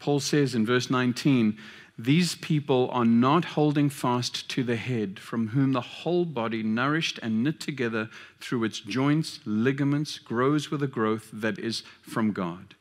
Paul 0.00 0.18
says 0.18 0.52
in 0.52 0.66
verse 0.66 0.90
19, 0.90 1.56
These 1.96 2.34
people 2.34 2.90
are 2.90 3.04
not 3.04 3.44
holding 3.44 3.88
fast 3.88 4.50
to 4.50 4.64
the 4.64 4.74
head, 4.74 5.20
from 5.20 5.50
whom 5.50 5.74
the 5.74 5.80
whole 5.80 6.24
body, 6.24 6.64
nourished 6.64 7.20
and 7.22 7.44
knit 7.44 7.60
together 7.60 8.10
through 8.40 8.64
its 8.64 8.80
joints, 8.80 9.38
ligaments, 9.44 10.18
grows 10.18 10.68
with 10.68 10.82
a 10.82 10.88
growth 10.88 11.30
that 11.32 11.60
is 11.60 11.84
from 12.02 12.32
God. 12.32 12.74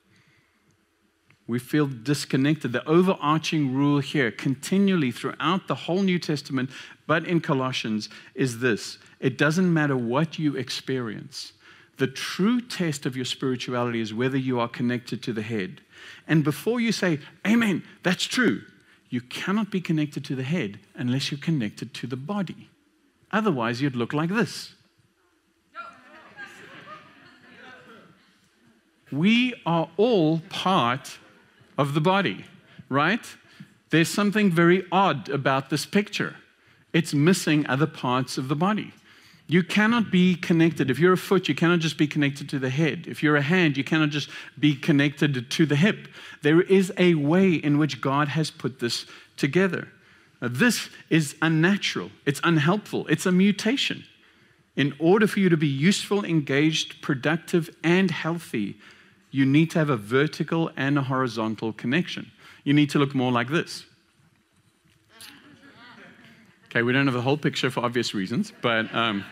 We 1.48 1.60
feel 1.60 1.86
disconnected. 1.86 2.72
The 2.72 2.88
overarching 2.88 3.74
rule 3.74 4.00
here, 4.00 4.32
continually 4.32 5.12
throughout 5.12 5.68
the 5.68 5.76
whole 5.76 6.02
New 6.02 6.18
Testament, 6.18 6.72
but 7.06 7.26
in 7.26 7.40
Colossians, 7.40 8.10
is 8.34 8.60
this 8.60 8.98
it 9.20 9.38
doesn't 9.38 9.72
matter 9.72 9.96
what 9.96 10.40
you 10.40 10.56
experience. 10.56 11.54
The 11.98 12.08
true 12.08 12.60
test 12.60 13.06
of 13.06 13.16
your 13.16 13.26
spirituality 13.26 14.02
is 14.02 14.14
whether 14.14 14.38
you 14.38 14.60
are 14.60 14.68
connected 14.68 15.24
to 15.24 15.34
the 15.34 15.42
head. 15.42 15.82
And 16.28 16.44
before 16.44 16.80
you 16.80 16.92
say, 16.92 17.20
Amen, 17.48 17.84
that's 18.04 18.26
true, 18.26 18.64
you 19.10 19.22
cannot 19.22 19.72
be 19.72 19.80
connected 19.80 20.26
to 20.26 20.36
the 20.36 20.44
head 20.44 20.80
unless 20.96 21.32
you're 21.32 21.40
connected 21.40 21.94
to 21.94 22.08
the 22.08 22.18
body. 22.18 22.70
Otherwise, 23.32 23.82
you'd 23.82 23.96
look 23.96 24.14
like 24.14 24.30
this. 24.30 24.74
We 29.12 29.54
are 29.66 29.88
all 29.98 30.42
part 30.50 31.20
of 31.78 31.94
the 31.94 32.02
body, 32.02 32.46
right? 32.90 33.26
There's 33.90 34.10
something 34.10 34.52
very 34.52 34.86
odd 34.92 35.30
about 35.30 35.70
this 35.70 35.86
picture. 35.86 36.36
It's 36.94 37.14
missing 37.14 37.68
other 37.68 37.88
parts 37.88 38.38
of 38.38 38.48
the 38.48 38.56
body. 38.56 38.94
You 39.48 39.62
cannot 39.62 40.12
be 40.12 40.36
connected. 40.36 40.90
If 40.90 40.98
you're 40.98 41.14
a 41.14 41.18
foot, 41.18 41.48
you 41.48 41.54
cannot 41.54 41.80
just 41.80 41.98
be 41.98 42.08
connected 42.08 42.50
to 42.50 42.60
the 42.60 42.70
head. 42.70 43.06
If 43.08 43.22
you're 43.22 43.36
a 43.36 43.44
hand, 43.44 43.78
you 43.78 43.84
cannot 43.84 44.10
just 44.10 44.30
be 44.58 44.76
connected 44.76 45.52
to 45.52 45.66
the 45.66 45.76
hip. 45.76 46.08
There 46.42 46.62
is 46.62 46.92
a 46.98 47.14
way 47.16 47.54
in 47.54 47.78
which 47.78 48.02
God 48.02 48.30
has 48.30 48.50
put 48.50 48.80
this 48.80 49.06
together. 49.38 49.88
Now, 50.42 50.48
this 50.48 50.90
is 51.10 51.36
unnatural, 51.42 52.10
it's 52.26 52.42
unhelpful, 52.44 53.08
it's 53.08 53.26
a 53.26 53.32
mutation. 53.32 54.04
In 54.76 54.94
order 55.00 55.28
for 55.28 55.40
you 55.40 55.50
to 55.50 55.58
be 55.58 55.68
useful, 55.68 56.26
engaged, 56.26 57.02
productive, 57.02 57.70
and 57.84 58.12
healthy, 58.12 58.78
you 59.36 59.46
need 59.46 59.70
to 59.70 59.78
have 59.78 59.90
a 59.90 59.98
vertical 59.98 60.72
and 60.78 60.98
a 60.98 61.02
horizontal 61.02 61.74
connection. 61.74 62.32
You 62.64 62.74
need 62.74 62.90
to 62.92 63.00
look 63.00 63.14
more 63.14 63.34
like 63.34 63.50
this. 63.50 63.84
Okay, 66.68 66.82
we 66.84 66.94
don't 66.94 67.06
have 67.06 67.14
the 67.14 67.22
whole 67.22 67.36
picture 67.36 67.70
for 67.70 67.82
obvious 67.82 68.14
reasons, 68.14 68.54
but 68.62 68.94
um, 68.96 69.26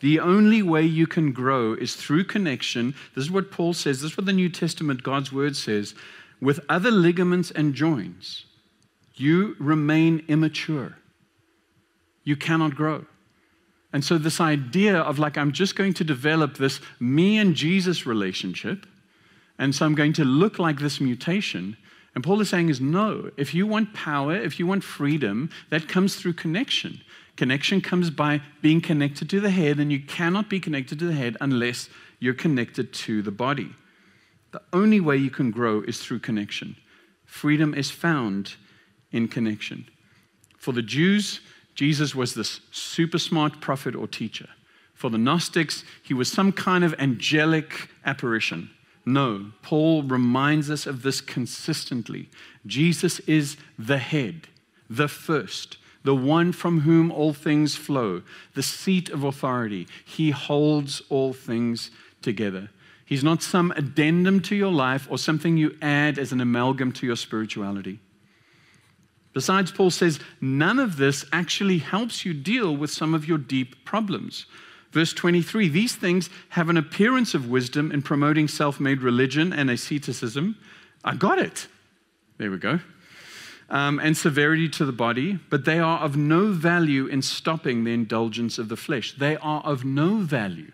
the 0.00 0.20
only 0.20 0.62
way 0.62 0.82
you 0.82 1.06
can 1.06 1.32
grow 1.32 1.72
is 1.72 1.96
through 1.96 2.24
connection. 2.24 2.94
This 3.14 3.24
is 3.24 3.30
what 3.30 3.50
Paul 3.50 3.72
says, 3.72 4.02
this 4.02 4.12
is 4.12 4.16
what 4.18 4.26
the 4.26 4.32
New 4.34 4.50
Testament, 4.50 5.02
God's 5.02 5.32
word 5.32 5.56
says. 5.56 5.94
With 6.42 6.60
other 6.68 6.90
ligaments 6.90 7.50
and 7.50 7.72
joints, 7.72 8.44
you 9.14 9.56
remain 9.58 10.24
immature. 10.28 10.98
You 12.22 12.36
cannot 12.36 12.74
grow. 12.74 13.06
And 13.92 14.04
so, 14.04 14.16
this 14.16 14.40
idea 14.40 14.98
of 14.98 15.18
like, 15.18 15.36
I'm 15.36 15.52
just 15.52 15.76
going 15.76 15.92
to 15.94 16.04
develop 16.04 16.56
this 16.56 16.80
me 16.98 17.38
and 17.38 17.54
Jesus 17.54 18.06
relationship, 18.06 18.86
and 19.58 19.74
so 19.74 19.84
I'm 19.84 19.94
going 19.94 20.14
to 20.14 20.24
look 20.24 20.58
like 20.58 20.80
this 20.80 21.00
mutation. 21.00 21.76
And 22.14 22.22
Paul 22.22 22.40
is 22.40 22.50
saying 22.50 22.68
is 22.68 22.80
no. 22.80 23.30
If 23.36 23.54
you 23.54 23.66
want 23.66 23.94
power, 23.94 24.34
if 24.34 24.58
you 24.58 24.66
want 24.66 24.84
freedom, 24.84 25.50
that 25.70 25.88
comes 25.88 26.16
through 26.16 26.34
connection. 26.34 27.00
Connection 27.36 27.80
comes 27.80 28.10
by 28.10 28.42
being 28.60 28.80
connected 28.80 29.30
to 29.30 29.40
the 29.40 29.50
head, 29.50 29.78
and 29.78 29.90
you 29.90 30.00
cannot 30.00 30.50
be 30.50 30.60
connected 30.60 30.98
to 30.98 31.06
the 31.06 31.14
head 31.14 31.36
unless 31.40 31.88
you're 32.18 32.34
connected 32.34 32.92
to 32.92 33.22
the 33.22 33.30
body. 33.30 33.70
The 34.52 34.62
only 34.72 35.00
way 35.00 35.16
you 35.16 35.30
can 35.30 35.50
grow 35.50 35.80
is 35.80 35.98
through 35.98 36.20
connection. 36.20 36.76
Freedom 37.24 37.72
is 37.72 37.90
found 37.90 38.56
in 39.10 39.28
connection. 39.28 39.88
For 40.58 40.72
the 40.72 40.82
Jews, 40.82 41.40
Jesus 41.74 42.14
was 42.14 42.34
this 42.34 42.60
super 42.70 43.18
smart 43.18 43.60
prophet 43.60 43.94
or 43.94 44.06
teacher. 44.06 44.48
For 44.94 45.10
the 45.10 45.18
Gnostics, 45.18 45.84
he 46.02 46.14
was 46.14 46.30
some 46.30 46.52
kind 46.52 46.84
of 46.84 46.94
angelic 46.98 47.88
apparition. 48.04 48.70
No, 49.04 49.52
Paul 49.62 50.04
reminds 50.04 50.70
us 50.70 50.86
of 50.86 51.02
this 51.02 51.20
consistently. 51.20 52.28
Jesus 52.66 53.18
is 53.20 53.56
the 53.78 53.98
head, 53.98 54.46
the 54.88 55.08
first, 55.08 55.78
the 56.04 56.14
one 56.14 56.52
from 56.52 56.80
whom 56.80 57.10
all 57.10 57.32
things 57.32 57.74
flow, 57.74 58.22
the 58.54 58.62
seat 58.62 59.08
of 59.10 59.24
authority. 59.24 59.88
He 60.04 60.30
holds 60.30 61.02
all 61.08 61.32
things 61.32 61.90
together. 62.20 62.70
He's 63.04 63.24
not 63.24 63.42
some 63.42 63.72
addendum 63.72 64.40
to 64.42 64.54
your 64.54 64.72
life 64.72 65.06
or 65.10 65.18
something 65.18 65.56
you 65.56 65.76
add 65.82 66.18
as 66.18 66.32
an 66.32 66.40
amalgam 66.40 66.92
to 66.92 67.06
your 67.06 67.16
spirituality. 67.16 67.98
Besides, 69.32 69.72
Paul 69.72 69.90
says 69.90 70.20
none 70.40 70.78
of 70.78 70.96
this 70.96 71.24
actually 71.32 71.78
helps 71.78 72.24
you 72.24 72.34
deal 72.34 72.76
with 72.76 72.90
some 72.90 73.14
of 73.14 73.26
your 73.26 73.38
deep 73.38 73.84
problems. 73.84 74.46
Verse 74.90 75.12
23 75.14 75.68
These 75.68 75.96
things 75.96 76.28
have 76.50 76.68
an 76.68 76.76
appearance 76.76 77.34
of 77.34 77.48
wisdom 77.48 77.90
in 77.90 78.02
promoting 78.02 78.46
self 78.46 78.78
made 78.78 79.02
religion 79.02 79.52
and 79.52 79.70
asceticism. 79.70 80.56
I 81.04 81.16
got 81.16 81.38
it. 81.38 81.66
There 82.38 82.50
we 82.50 82.58
go. 82.58 82.80
Um, 83.70 83.98
and 84.00 84.16
severity 84.16 84.68
to 84.68 84.84
the 84.84 84.92
body, 84.92 85.38
but 85.48 85.64
they 85.64 85.78
are 85.78 86.00
of 86.00 86.14
no 86.14 86.52
value 86.52 87.06
in 87.06 87.22
stopping 87.22 87.84
the 87.84 87.94
indulgence 87.94 88.58
of 88.58 88.68
the 88.68 88.76
flesh. 88.76 89.16
They 89.16 89.36
are 89.38 89.62
of 89.62 89.82
no 89.82 90.16
value 90.16 90.72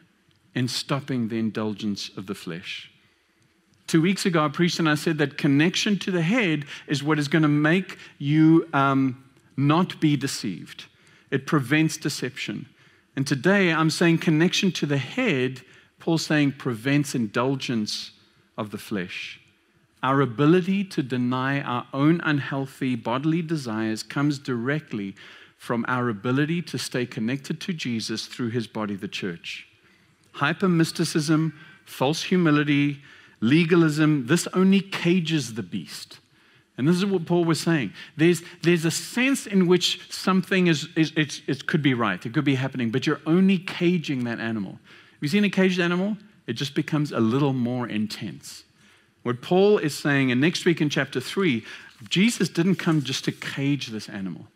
in 0.52 0.66
stopping 0.66 1.28
the 1.28 1.38
indulgence 1.38 2.10
of 2.16 2.26
the 2.26 2.34
flesh. 2.34 2.90
Two 3.88 4.02
weeks 4.02 4.26
ago, 4.26 4.44
I 4.44 4.48
preached 4.48 4.78
and 4.78 4.88
I 4.88 4.96
said 4.96 5.16
that 5.16 5.38
connection 5.38 5.98
to 6.00 6.10
the 6.10 6.20
head 6.20 6.66
is 6.86 7.02
what 7.02 7.18
is 7.18 7.26
going 7.26 7.42
to 7.42 7.48
make 7.48 7.96
you 8.18 8.68
um, 8.74 9.24
not 9.56 9.98
be 9.98 10.14
deceived. 10.14 10.84
It 11.30 11.46
prevents 11.46 11.96
deception. 11.96 12.68
And 13.16 13.26
today, 13.26 13.72
I'm 13.72 13.88
saying 13.88 14.18
connection 14.18 14.72
to 14.72 14.84
the 14.84 14.98
head, 14.98 15.62
Paul's 15.98 16.26
saying 16.26 16.52
prevents 16.52 17.14
indulgence 17.14 18.10
of 18.58 18.72
the 18.72 18.78
flesh. 18.78 19.40
Our 20.02 20.20
ability 20.20 20.84
to 20.84 21.02
deny 21.02 21.62
our 21.62 21.86
own 21.94 22.20
unhealthy 22.20 22.94
bodily 22.94 23.40
desires 23.40 24.02
comes 24.02 24.38
directly 24.38 25.16
from 25.56 25.86
our 25.88 26.10
ability 26.10 26.60
to 26.62 26.78
stay 26.78 27.06
connected 27.06 27.58
to 27.62 27.72
Jesus 27.72 28.26
through 28.26 28.50
his 28.50 28.66
body, 28.66 28.96
the 28.96 29.08
church. 29.08 29.66
Hyper 30.32 30.68
mysticism, 30.68 31.58
false 31.86 32.24
humility, 32.24 33.00
legalism, 33.40 34.26
this 34.26 34.48
only 34.52 34.80
cages 34.80 35.54
the 35.54 35.62
beast. 35.62 36.18
And 36.76 36.86
this 36.86 36.96
is 36.96 37.04
what 37.04 37.26
Paul 37.26 37.44
was 37.44 37.60
saying. 37.60 37.92
There's, 38.16 38.42
there's 38.62 38.84
a 38.84 38.90
sense 38.90 39.46
in 39.46 39.66
which 39.66 40.00
something 40.12 40.68
is, 40.68 40.88
is 40.96 41.12
it 41.16 41.66
could 41.66 41.82
be 41.82 41.92
right, 41.92 42.24
it 42.24 42.32
could 42.32 42.44
be 42.44 42.54
happening, 42.54 42.90
but 42.90 43.06
you're 43.06 43.20
only 43.26 43.58
caging 43.58 44.24
that 44.24 44.38
animal. 44.38 44.72
Have 44.72 45.22
you 45.22 45.28
seen 45.28 45.44
a 45.44 45.50
caged 45.50 45.80
animal? 45.80 46.16
It 46.46 46.52
just 46.52 46.74
becomes 46.74 47.10
a 47.10 47.18
little 47.18 47.52
more 47.52 47.88
intense. 47.88 48.64
What 49.24 49.42
Paul 49.42 49.78
is 49.78 49.98
saying, 49.98 50.30
and 50.30 50.40
next 50.40 50.64
week 50.64 50.80
in 50.80 50.88
chapter 50.88 51.20
3, 51.20 51.64
Jesus 52.08 52.48
didn't 52.48 52.76
come 52.76 53.02
just 53.02 53.24
to 53.24 53.32
cage 53.32 53.88
this 53.88 54.08
animal. 54.08 54.46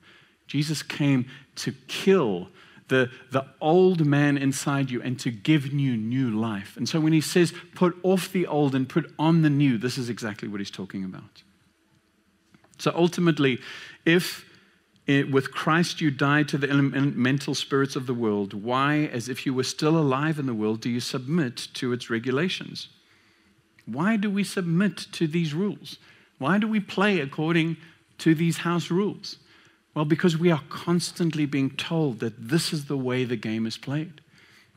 Jesus 0.47 0.83
came 0.83 1.27
to 1.57 1.73
kill 1.89 2.49
the, 2.89 3.11
the 3.31 3.45
old 3.61 4.05
man 4.05 4.37
inside 4.37 4.91
you 4.91 5.01
and 5.03 5.19
to 5.21 5.31
give 5.31 5.67
you 5.67 5.97
new 5.97 6.31
life. 6.31 6.77
And 6.77 6.89
so 6.89 7.01
when 7.01 7.13
he 7.13 7.21
says, 7.21 7.55
put 7.75 7.97
off 8.03 8.33
the 8.33 8.47
old 8.47 8.75
and 8.75 8.89
put 8.89 9.13
on 9.19 9.43
the 9.43 9.51
new, 9.51 9.79
this 9.79 9.99
is 9.99 10.09
exactly 10.09 10.49
what 10.49 10.61
he's 10.61 10.71
talking 10.71 11.05
about. 11.05 11.43
So 12.79 12.93
ultimately, 12.95 13.59
if 14.05 14.45
it, 15.07 15.31
with 15.31 15.53
Christ 15.53 16.01
you 16.01 16.11
died 16.11 16.49
to 16.49 16.59
the 16.59 16.69
elemental 16.69 17.55
spirits 17.55 17.97
of 17.97 18.07
the 18.07 18.15
world, 18.15 18.55
why, 18.55 19.09
as 19.13 19.29
if 19.29 19.47
you 19.47 19.55
were 19.55 19.65
still 19.65 19.97
alive 19.97 20.39
in 20.39 20.47
the 20.47 20.55
world, 20.55 20.81
do 20.81 20.91
you 20.91 21.01
submit 21.01 21.57
to 21.75 21.93
its 21.93 22.11
regulations? 22.11 22.89
Why 23.87 24.17
do 24.17 24.31
we 24.31 24.45
submit 24.45 24.97
to 25.13 25.27
these 25.27 25.55
rules? 25.55 25.99
Why 26.39 26.59
do 26.59 26.69
we 26.69 26.81
play 26.81 27.21
according 27.21 27.77
to 28.19 28.35
these 28.35 28.59
house 28.59 28.91
rules? 28.91 29.39
Well, 29.95 30.05
because 30.05 30.39
we 30.39 30.51
are 30.51 30.63
constantly 30.69 31.47
being 31.47 31.71
told 31.71 32.21
that 32.21 32.49
this 32.49 32.73
is 32.73 32.87
the 32.87 32.97
way 32.97 33.25
the 33.25 33.37
game 33.37 33.67
is 33.67 33.77
played. 33.77 34.21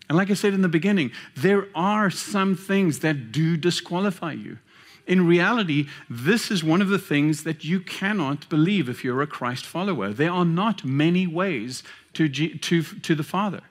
And 0.09 0.17
like 0.17 0.29
I 0.29 0.33
said 0.35 0.53
in 0.53 0.61
the 0.61 0.67
beginning, 0.67 1.11
there 1.35 1.67
are 1.73 2.09
some 2.09 2.55
things 2.55 2.99
that 2.99 3.31
do 3.31 3.57
disqualify 3.57 4.33
you. 4.33 4.59
In 5.07 5.27
reality, 5.27 5.87
this 6.09 6.49
is 6.49 6.63
one 6.63 6.81
of 6.81 6.89
the 6.89 6.99
things 6.99 7.43
that 7.43 7.63
you 7.63 7.79
cannot 7.79 8.49
believe 8.49 8.89
if 8.89 9.03
you're 9.03 9.21
a 9.21 9.27
Christ 9.27 9.65
follower. 9.65 10.09
There 10.09 10.31
are 10.31 10.45
not 10.45 10.83
many 10.83 11.27
ways 11.27 11.83
to, 12.13 12.27
to, 12.27 12.83
to 12.83 13.15
the 13.15 13.23
Father. 13.23 13.61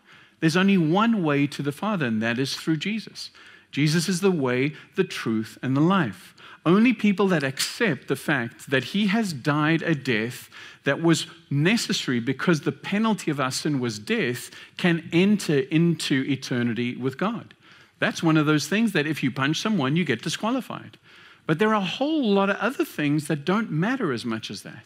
There's 0.41 0.57
only 0.57 0.79
one 0.79 1.23
way 1.23 1.47
to 1.49 1.63
the 1.63 1.73
Father, 1.73 2.07
and 2.07 2.23
that 2.23 2.39
is 2.39 2.55
through 2.55 2.77
Jesus. 2.77 3.31
Jesus 3.75 4.09
is 4.09 4.21
the 4.21 4.31
way, 4.31 4.73
the 4.95 5.03
truth, 5.03 5.59
and 5.61 5.77
the 5.77 5.81
life. 5.81 6.33
Only 6.65 6.93
people 6.93 7.27
that 7.27 7.43
accept 7.43 8.07
the 8.07 8.15
fact 8.15 8.71
that 8.71 8.85
He 8.85 9.09
has 9.09 9.33
died 9.33 9.83
a 9.83 9.97
death 9.97 10.49
that 10.85 11.03
was 11.03 11.27
necessary 11.51 12.21
because 12.21 12.61
the 12.61 12.71
penalty 12.71 13.33
of 13.33 13.41
our 13.41 13.51
sin 13.51 13.81
was 13.81 13.99
death 13.99 14.53
can 14.77 15.09
enter 15.13 15.59
into 15.59 16.25
eternity 16.29 16.95
with 16.95 17.19
God. 17.19 17.53
That's 17.99 18.23
one 18.23 18.37
of 18.37 18.47
those 18.47 18.69
things 18.69 18.93
that 18.93 19.09
if 19.09 19.25
you 19.25 19.33
punch 19.33 19.61
someone, 19.61 19.97
you 19.97 20.05
get 20.05 20.23
disqualified. 20.23 20.97
But 21.45 21.59
there 21.59 21.71
are 21.71 21.75
a 21.75 21.81
whole 21.81 22.33
lot 22.33 22.51
of 22.51 22.57
other 22.59 22.85
things 22.85 23.27
that 23.27 23.45
don't 23.45 23.73
matter 23.73 24.13
as 24.13 24.25
much 24.25 24.53
as 24.53 24.63
that. 24.63 24.85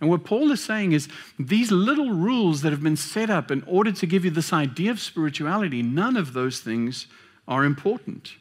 And 0.00 0.08
what 0.08 0.24
Paul 0.24 0.52
is 0.52 0.62
saying 0.62 0.92
is 0.92 1.08
these 1.36 1.72
little 1.72 2.12
rules 2.12 2.62
that 2.62 2.70
have 2.70 2.82
been 2.82 2.96
set 2.96 3.28
up 3.28 3.50
in 3.50 3.64
order 3.66 3.90
to 3.90 4.06
give 4.06 4.24
you 4.24 4.30
this 4.30 4.52
idea 4.52 4.92
of 4.92 5.00
spirituality, 5.00 5.82
none 5.82 6.16
of 6.16 6.32
those 6.32 6.60
things 6.60 7.08
are 7.50 7.64
important. 7.64 8.32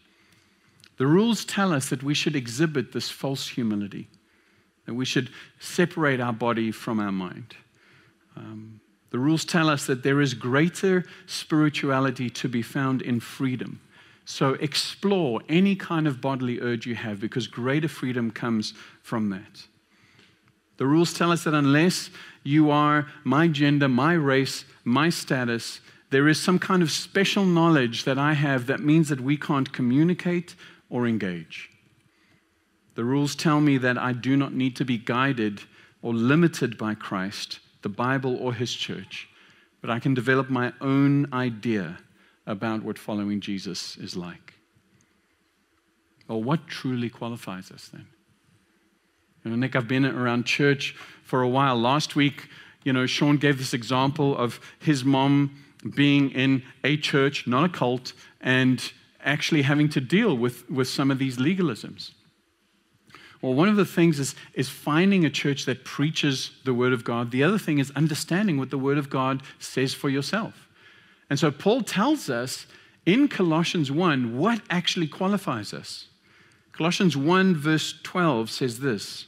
The 0.96 1.08
rules 1.08 1.44
tell 1.44 1.74
us 1.74 1.90
that 1.90 2.04
we 2.04 2.14
should 2.14 2.36
exhibit 2.36 2.94
this 2.94 3.10
false 3.10 3.50
humility 3.50 4.08
that 4.90 4.96
we 4.96 5.06
should 5.06 5.30
separate 5.60 6.20
our 6.20 6.34
body 6.34 6.72
from 6.72 7.00
our 7.00 7.12
mind. 7.12 7.54
Um, 8.36 8.80
the 9.12 9.20
rules 9.20 9.46
tell 9.46 9.70
us 9.70 9.86
that 9.86 10.02
there 10.02 10.20
is 10.20 10.34
greater 10.34 11.06
spirituality 11.28 12.28
to 12.32 12.50
be 12.50 12.64
found 12.64 13.04
in 13.04 13.20
freedom. 13.20 13.82
So 14.26 14.54
explore 14.56 15.42
any 15.48 15.76
kind 15.76 16.08
of 16.08 16.22
bodily 16.22 16.60
urge 16.60 16.88
you 16.88 16.96
have 16.96 17.20
because 17.20 17.46
greater 17.46 17.88
freedom 17.88 18.32
comes 18.32 18.74
from 19.04 19.30
that. 19.30 19.68
The 20.78 20.88
rules 20.88 21.14
tell 21.14 21.32
us 21.32 21.44
that 21.44 21.54
unless 21.54 22.10
you 22.42 22.72
are 22.72 23.06
my 23.24 23.48
gender, 23.48 23.88
my 23.88 24.14
race, 24.14 24.66
my 24.84 25.12
status, 25.12 25.82
there 26.10 26.28
is 26.28 26.40
some 26.40 26.60
kind 26.60 26.82
of 26.82 26.92
special 26.92 27.46
knowledge 27.46 28.04
that 28.04 28.18
I 28.18 28.34
have 28.34 28.66
that 28.68 28.80
means 28.80 29.10
that 29.10 29.22
we 29.22 29.38
can't 29.38 29.72
communicate 29.72 30.56
or 30.90 31.08
engage. 31.08 31.70
The 32.96 33.04
rules 33.04 33.36
tell 33.36 33.62
me 33.62 33.78
that 33.78 33.98
I 33.98 34.14
do 34.14 34.36
not 34.36 34.54
need 34.54 34.76
to 34.78 34.86
be 34.86 34.98
guided 34.98 35.62
or 36.02 36.14
limited 36.14 36.78
by 36.78 36.96
Christ, 36.96 37.60
the 37.82 37.90
Bible, 37.90 38.36
or 38.38 38.54
His 38.54 38.74
church, 38.74 39.30
but 39.82 39.90
I 39.90 40.00
can 40.00 40.14
develop 40.14 40.50
my 40.50 40.74
own 40.82 41.32
idea 41.32 42.00
about 42.48 42.84
what 42.84 42.98
following 42.98 43.40
Jesus 43.40 43.96
is 43.98 44.18
like. 44.18 44.56
Well, 46.28 46.42
what 46.42 46.68
truly 46.68 47.10
qualifies 47.10 47.72
us 47.72 47.90
then? 47.92 48.08
You 49.44 49.52
know, 49.52 49.58
Nick, 49.58 49.76
I've 49.76 49.88
been 49.88 50.06
around 50.06 50.46
church 50.46 50.96
for 51.24 51.42
a 51.42 51.48
while. 51.48 51.78
Last 51.78 52.16
week, 52.16 52.50
you 52.84 52.92
know, 52.92 53.06
Sean 53.06 53.38
gave 53.38 53.58
this 53.58 53.74
example 53.74 54.38
of 54.38 54.60
his 54.80 55.04
mom 55.04 55.64
being 55.96 56.32
in 56.32 56.64
a 56.84 56.98
church, 56.98 57.48
not 57.48 57.66
a 57.66 57.70
cult, 57.70 58.14
and 58.42 58.92
actually 59.24 59.62
having 59.64 59.90
to 59.90 60.02
deal 60.02 60.36
with, 60.36 60.70
with 60.70 60.88
some 60.88 61.12
of 61.12 61.20
these 61.20 61.38
legalisms. 61.38 62.12
Well, 63.42 63.54
one 63.54 63.70
of 63.70 63.78
the 63.78 63.86
things 63.86 64.20
is, 64.20 64.36
is 64.54 64.68
finding 64.68 65.24
a 65.24 65.30
church 65.30 65.66
that 65.66 65.86
preaches 65.86 66.52
the 66.66 66.74
Word 66.74 66.92
of 66.92 67.06
God. 67.06 67.32
The 67.32 67.44
other 67.44 67.58
thing 67.58 67.80
is 67.80 67.92
understanding 67.92 68.58
what 68.58 68.70
the 68.70 68.78
Word 68.78 68.98
of 68.98 69.10
God 69.10 69.44
says 69.60 69.94
for 69.94 70.10
yourself. 70.10 70.68
And 71.30 71.40
so 71.40 71.52
Paul 71.52 71.82
tells 71.82 72.30
us 72.30 72.66
in 73.06 73.28
Colossians 73.28 73.92
1 73.92 74.38
what 74.38 74.62
actually 74.70 75.08
qualifies 75.08 75.74
us. 75.74 76.08
Colossians 76.74 77.16
1, 77.16 77.56
verse 77.56 77.94
12 78.04 78.50
says 78.50 78.80
this 78.80 79.26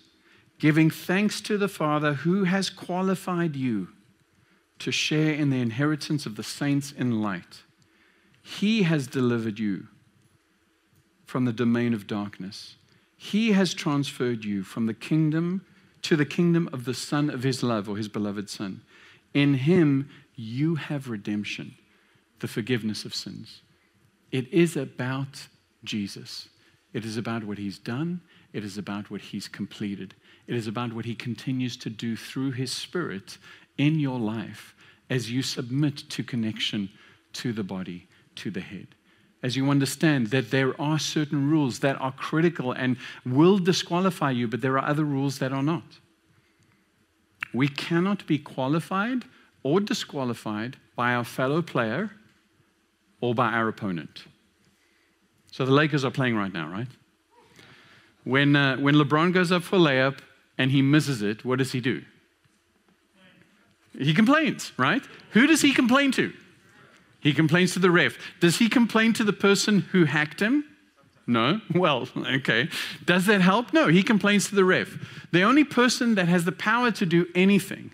giving 0.59 0.91
thanks 0.91 1.41
to 1.41 1.57
the 1.57 1.67
Father 1.67 2.13
who 2.13 2.43
has 2.43 2.69
qualified 2.69 3.55
you 3.55 3.87
to 4.81 4.91
share 4.91 5.33
in 5.33 5.49
the 5.49 5.61
inheritance 5.61 6.25
of 6.25 6.35
the 6.35 6.43
saints 6.43 6.91
in 6.91 7.21
light. 7.21 7.63
He 8.43 8.83
has 8.83 9.07
delivered 9.07 9.59
you 9.59 9.87
from 11.25 11.45
the 11.45 11.53
domain 11.53 11.93
of 11.93 12.07
darkness 12.07 12.75
he 13.23 13.51
has 13.51 13.75
transferred 13.75 14.43
you 14.43 14.63
from 14.63 14.87
the 14.87 14.95
kingdom 14.95 15.63
to 16.01 16.15
the 16.15 16.25
kingdom 16.25 16.67
of 16.73 16.85
the 16.85 16.95
Son 16.95 17.29
of 17.29 17.43
His 17.43 17.61
love, 17.61 17.87
or 17.87 17.95
His 17.95 18.07
beloved 18.07 18.49
Son. 18.49 18.81
In 19.35 19.53
Him, 19.53 20.09
you 20.33 20.73
have 20.73 21.07
redemption, 21.07 21.75
the 22.39 22.47
forgiveness 22.47 23.05
of 23.05 23.13
sins. 23.13 23.61
It 24.31 24.51
is 24.51 24.75
about 24.75 25.47
Jesus. 25.83 26.49
It 26.93 27.05
is 27.05 27.15
about 27.15 27.43
what 27.43 27.59
He's 27.59 27.77
done. 27.77 28.21
It 28.53 28.63
is 28.63 28.79
about 28.79 29.11
what 29.11 29.21
He's 29.21 29.47
completed. 29.47 30.15
It 30.47 30.55
is 30.55 30.65
about 30.65 30.91
what 30.91 31.05
He 31.05 31.13
continues 31.13 31.77
to 31.77 31.91
do 31.91 32.15
through 32.15 32.53
His 32.53 32.71
Spirit 32.71 33.37
in 33.77 33.99
your 33.99 34.19
life 34.19 34.75
as 35.10 35.31
you 35.31 35.41
submit 35.41 35.97
to 36.10 36.23
connection 36.23 36.89
to 37.34 37.53
the 37.53 37.63
body, 37.63 38.07
to 38.36 38.49
the 38.49 38.62
head 38.62 38.88
as 39.43 39.55
you 39.55 39.69
understand 39.69 40.27
that 40.27 40.51
there 40.51 40.79
are 40.79 40.99
certain 40.99 41.49
rules 41.49 41.79
that 41.79 41.99
are 41.99 42.12
critical 42.12 42.71
and 42.71 42.97
will 43.25 43.57
disqualify 43.57 44.31
you, 44.31 44.47
but 44.47 44.62
there 44.62 44.77
are 44.77 44.88
other 44.88 45.03
rules 45.03 45.39
that 45.39 45.51
are 45.51 45.63
not. 45.63 45.99
We 47.53 47.67
cannot 47.67 48.25
be 48.27 48.38
qualified 48.38 49.23
or 49.63 49.79
disqualified 49.79 50.77
by 50.95 51.13
our 51.13 51.23
fellow 51.23 51.62
player 51.62 52.12
or 53.19 53.34
by 53.34 53.51
our 53.51 53.67
opponent. 53.67 54.25
So 55.51 55.65
the 55.65 55.71
Lakers 55.71 56.05
are 56.05 56.12
playing 56.12 56.36
right 56.36 56.53
now, 56.53 56.69
right? 56.69 56.88
When, 58.23 58.55
uh, 58.55 58.77
when 58.77 58.95
LeBron 58.95 59.34
goes 59.34 59.51
up 59.51 59.63
for 59.63 59.77
layup 59.77 60.19
and 60.57 60.71
he 60.71 60.81
misses 60.81 61.21
it, 61.21 61.43
what 61.43 61.57
does 61.57 61.71
he 61.71 61.81
do? 61.81 62.03
He 63.97 64.13
complains, 64.13 64.71
right? 64.77 65.04
Who 65.32 65.47
does 65.47 65.62
he 65.62 65.73
complain 65.73 66.12
to? 66.13 66.34
He 67.19 67.34
complains 67.34 67.73
to 67.73 67.80
the 67.80 67.91
ref. 67.91 68.17
Does 68.39 68.58
he 68.58 68.67
complain 68.67 69.13
to 69.13 69.23
the 69.23 69.34
person 69.34 69.82
who 69.91 70.06
hacked 70.06 70.39
him? 70.39 70.65
No? 71.27 71.62
Well, 71.73 72.08
okay. 72.17 72.69
Does 73.06 73.25
that 73.27 73.41
help? 73.41 73.73
No, 73.73 73.88
he 73.88 74.04
complains 74.04 74.49
to 74.49 74.56
the 74.56 74.65
ref. 74.65 75.27
The 75.32 75.43
only 75.43 75.63
person 75.63 76.15
that 76.15 76.27
has 76.27 76.45
the 76.45 76.51
power 76.51 76.91
to 76.91 77.06
do 77.06 77.27
anything 77.36 77.91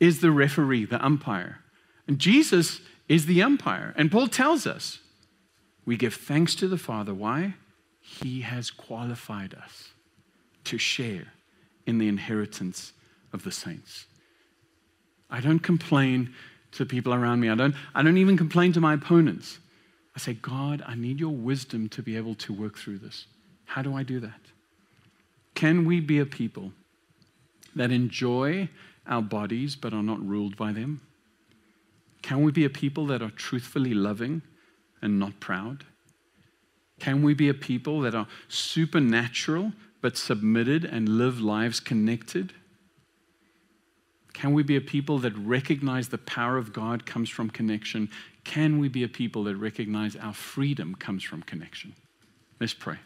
is 0.00 0.20
the 0.20 0.30
referee, 0.30 0.86
the 0.86 1.04
umpire. 1.04 1.60
And 2.08 2.18
Jesus 2.18 2.80
is 3.08 3.26
the 3.26 3.42
umpire. 3.42 3.94
And 3.96 4.10
Paul 4.10 4.28
tells 4.28 4.66
us 4.66 4.98
we 5.84 5.96
give 5.96 6.14
thanks 6.14 6.54
to 6.56 6.68
the 6.68 6.78
Father. 6.78 7.14
Why? 7.14 7.54
He 8.00 8.40
has 8.40 8.70
qualified 8.70 9.54
us 9.54 9.90
to 10.64 10.78
share 10.78 11.28
in 11.86 11.98
the 11.98 12.08
inheritance 12.08 12.92
of 13.32 13.44
the 13.44 13.52
saints. 13.52 14.06
I 15.32 15.40
don't 15.40 15.60
complain 15.60 16.34
to 16.72 16.84
people 16.84 17.14
around 17.14 17.40
me. 17.40 17.48
I 17.48 17.54
don't, 17.54 17.74
I 17.94 18.02
don't 18.02 18.18
even 18.18 18.36
complain 18.36 18.72
to 18.74 18.80
my 18.80 18.94
opponents. 18.94 19.58
I 20.14 20.18
say, 20.18 20.34
God, 20.34 20.82
I 20.86 20.94
need 20.94 21.18
your 21.18 21.34
wisdom 21.34 21.88
to 21.88 22.02
be 22.02 22.16
able 22.16 22.34
to 22.36 22.52
work 22.52 22.78
through 22.78 22.98
this. 22.98 23.26
How 23.64 23.80
do 23.80 23.96
I 23.96 24.02
do 24.02 24.20
that? 24.20 24.40
Can 25.54 25.86
we 25.86 26.00
be 26.00 26.18
a 26.18 26.26
people 26.26 26.72
that 27.74 27.90
enjoy 27.90 28.68
our 29.06 29.22
bodies 29.22 29.74
but 29.74 29.94
are 29.94 30.02
not 30.02 30.24
ruled 30.24 30.56
by 30.56 30.72
them? 30.72 31.00
Can 32.20 32.42
we 32.42 32.52
be 32.52 32.66
a 32.66 32.70
people 32.70 33.06
that 33.06 33.22
are 33.22 33.30
truthfully 33.30 33.94
loving 33.94 34.42
and 35.00 35.18
not 35.18 35.40
proud? 35.40 35.84
Can 37.00 37.22
we 37.22 37.34
be 37.34 37.48
a 37.48 37.54
people 37.54 38.00
that 38.02 38.14
are 38.14 38.28
supernatural 38.48 39.72
but 40.02 40.16
submitted 40.16 40.84
and 40.84 41.08
live 41.08 41.40
lives 41.40 41.80
connected? 41.80 42.52
Can 44.32 44.52
we 44.52 44.62
be 44.62 44.76
a 44.76 44.80
people 44.80 45.18
that 45.18 45.36
recognize 45.36 46.08
the 46.08 46.18
power 46.18 46.56
of 46.56 46.72
God 46.72 47.06
comes 47.06 47.28
from 47.28 47.50
connection? 47.50 48.10
Can 48.44 48.78
we 48.78 48.88
be 48.88 49.04
a 49.04 49.08
people 49.08 49.44
that 49.44 49.56
recognize 49.56 50.16
our 50.16 50.32
freedom 50.32 50.94
comes 50.94 51.22
from 51.22 51.42
connection? 51.42 51.94
Let's 52.58 52.74
pray. 52.74 52.96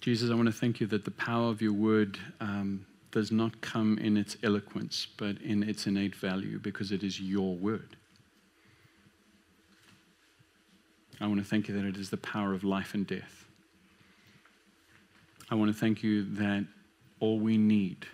Jesus, 0.00 0.30
I 0.30 0.34
want 0.34 0.46
to 0.46 0.52
thank 0.52 0.80
you 0.80 0.88
that 0.88 1.04
the 1.04 1.12
power 1.12 1.48
of 1.48 1.62
your 1.62 1.72
word 1.72 2.18
um, 2.40 2.84
does 3.12 3.30
not 3.30 3.60
come 3.60 3.98
in 3.98 4.16
its 4.16 4.36
eloquence, 4.42 5.06
but 5.16 5.40
in 5.40 5.62
its 5.62 5.86
innate 5.86 6.16
value 6.16 6.58
because 6.58 6.90
it 6.90 7.04
is 7.04 7.20
your 7.20 7.54
word. 7.54 7.96
I 11.22 11.26
want 11.26 11.38
to 11.38 11.46
thank 11.46 11.68
you 11.68 11.74
that 11.80 11.86
it 11.86 11.96
is 11.96 12.10
the 12.10 12.16
power 12.16 12.52
of 12.52 12.64
life 12.64 12.94
and 12.94 13.06
death. 13.06 13.46
I 15.50 15.54
want 15.54 15.72
to 15.72 15.78
thank 15.78 16.02
you 16.02 16.24
that 16.34 16.66
all 17.20 17.38
we 17.38 17.56
need 17.56 18.06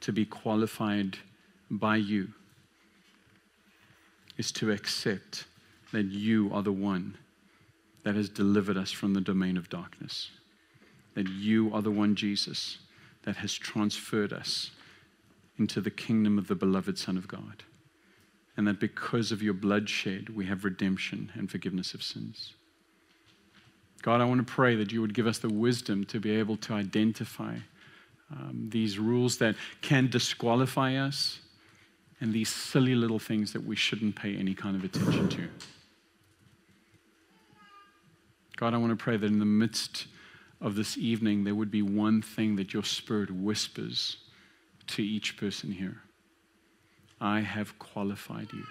to 0.00 0.12
be 0.12 0.24
qualified 0.24 1.18
by 1.70 1.96
you 1.96 2.28
is 4.38 4.50
to 4.52 4.70
accept 4.70 5.44
that 5.92 6.06
you 6.06 6.50
are 6.52 6.62
the 6.62 6.72
one 6.72 7.16
that 8.02 8.14
has 8.14 8.28
delivered 8.28 8.76
us 8.76 8.90
from 8.90 9.14
the 9.14 9.20
domain 9.20 9.56
of 9.56 9.68
darkness 9.68 10.30
that 11.14 11.28
you 11.28 11.72
are 11.74 11.82
the 11.82 11.90
one, 11.90 12.14
Jesus, 12.14 12.78
that 13.24 13.36
has 13.36 13.52
transferred 13.52 14.32
us 14.32 14.70
into 15.58 15.80
the 15.80 15.90
kingdom 15.90 16.38
of 16.38 16.48
the 16.48 16.54
beloved 16.54 16.98
Son 16.98 17.16
of 17.16 17.28
God. 17.28 17.64
And 18.56 18.66
that 18.66 18.80
because 18.80 19.32
of 19.32 19.42
your 19.42 19.54
bloodshed, 19.54 20.28
we 20.30 20.46
have 20.46 20.64
redemption 20.64 21.32
and 21.34 21.50
forgiveness 21.50 21.94
of 21.94 22.02
sins. 22.02 22.54
God, 24.02 24.20
I 24.20 24.24
want 24.24 24.46
to 24.46 24.52
pray 24.52 24.74
that 24.76 24.92
you 24.92 25.00
would 25.00 25.14
give 25.14 25.26
us 25.26 25.38
the 25.38 25.48
wisdom 25.48 26.04
to 26.06 26.20
be 26.20 26.32
able 26.32 26.56
to 26.58 26.74
identify 26.74 27.56
um, 28.30 28.68
these 28.70 28.98
rules 28.98 29.38
that 29.38 29.54
can 29.80 30.08
disqualify 30.08 30.96
us 30.96 31.38
and 32.20 32.32
these 32.32 32.48
silly 32.48 32.94
little 32.94 33.18
things 33.18 33.52
that 33.52 33.64
we 33.64 33.76
shouldn't 33.76 34.16
pay 34.16 34.36
any 34.36 34.54
kind 34.54 34.76
of 34.76 34.84
attention 34.84 35.28
to. 35.28 35.48
God, 38.56 38.74
I 38.74 38.76
want 38.76 38.96
to 38.96 39.02
pray 39.02 39.16
that 39.16 39.26
in 39.26 39.38
the 39.38 39.44
midst 39.44 40.06
of 40.60 40.74
this 40.74 40.96
evening, 40.96 41.44
there 41.44 41.54
would 41.54 41.70
be 41.70 41.82
one 41.82 42.22
thing 42.22 42.56
that 42.56 42.72
your 42.72 42.84
Spirit 42.84 43.30
whispers 43.30 44.18
to 44.88 45.02
each 45.02 45.36
person 45.36 45.72
here 45.72 46.02
I 47.22 47.40
have 47.40 47.78
qualified 47.78 48.52
you. 48.52 48.64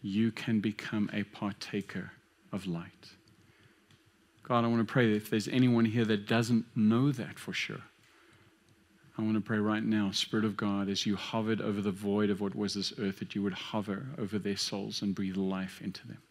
You 0.00 0.30
can 0.30 0.60
become 0.60 1.10
a 1.12 1.24
partaker 1.24 2.12
of 2.52 2.68
light. 2.68 3.10
God, 4.44 4.64
I 4.64 4.68
want 4.68 4.86
to 4.86 4.90
pray 4.90 5.10
that 5.10 5.16
if 5.16 5.28
there's 5.28 5.48
anyone 5.48 5.84
here 5.84 6.04
that 6.04 6.28
doesn't 6.28 6.64
know 6.76 7.10
that 7.10 7.40
for 7.40 7.52
sure, 7.52 7.82
I 9.18 9.22
want 9.22 9.34
to 9.34 9.40
pray 9.40 9.58
right 9.58 9.82
now, 9.82 10.12
Spirit 10.12 10.44
of 10.44 10.56
God, 10.56 10.88
as 10.88 11.04
you 11.04 11.16
hovered 11.16 11.60
over 11.60 11.80
the 11.80 11.90
void 11.90 12.30
of 12.30 12.40
what 12.40 12.54
was 12.54 12.74
this 12.74 12.92
earth, 12.98 13.18
that 13.18 13.34
you 13.34 13.42
would 13.42 13.52
hover 13.52 14.06
over 14.18 14.38
their 14.38 14.56
souls 14.56 15.02
and 15.02 15.14
breathe 15.14 15.36
life 15.36 15.80
into 15.82 16.06
them. 16.06 16.22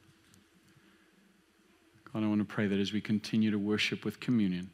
God, 2.12 2.24
I 2.24 2.28
want 2.28 2.40
to 2.40 2.46
pray 2.46 2.68
that 2.68 2.80
as 2.80 2.94
we 2.94 3.02
continue 3.02 3.52
to 3.52 3.60
worship 3.60 4.06
with 4.06 4.22
communion, 4.22 4.72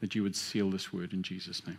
that 0.00 0.16
you 0.16 0.24
would 0.24 0.36
seal 0.36 0.70
this 0.70 0.92
word 0.92 1.12
in 1.12 1.22
Jesus' 1.22 1.64
name. 1.66 1.78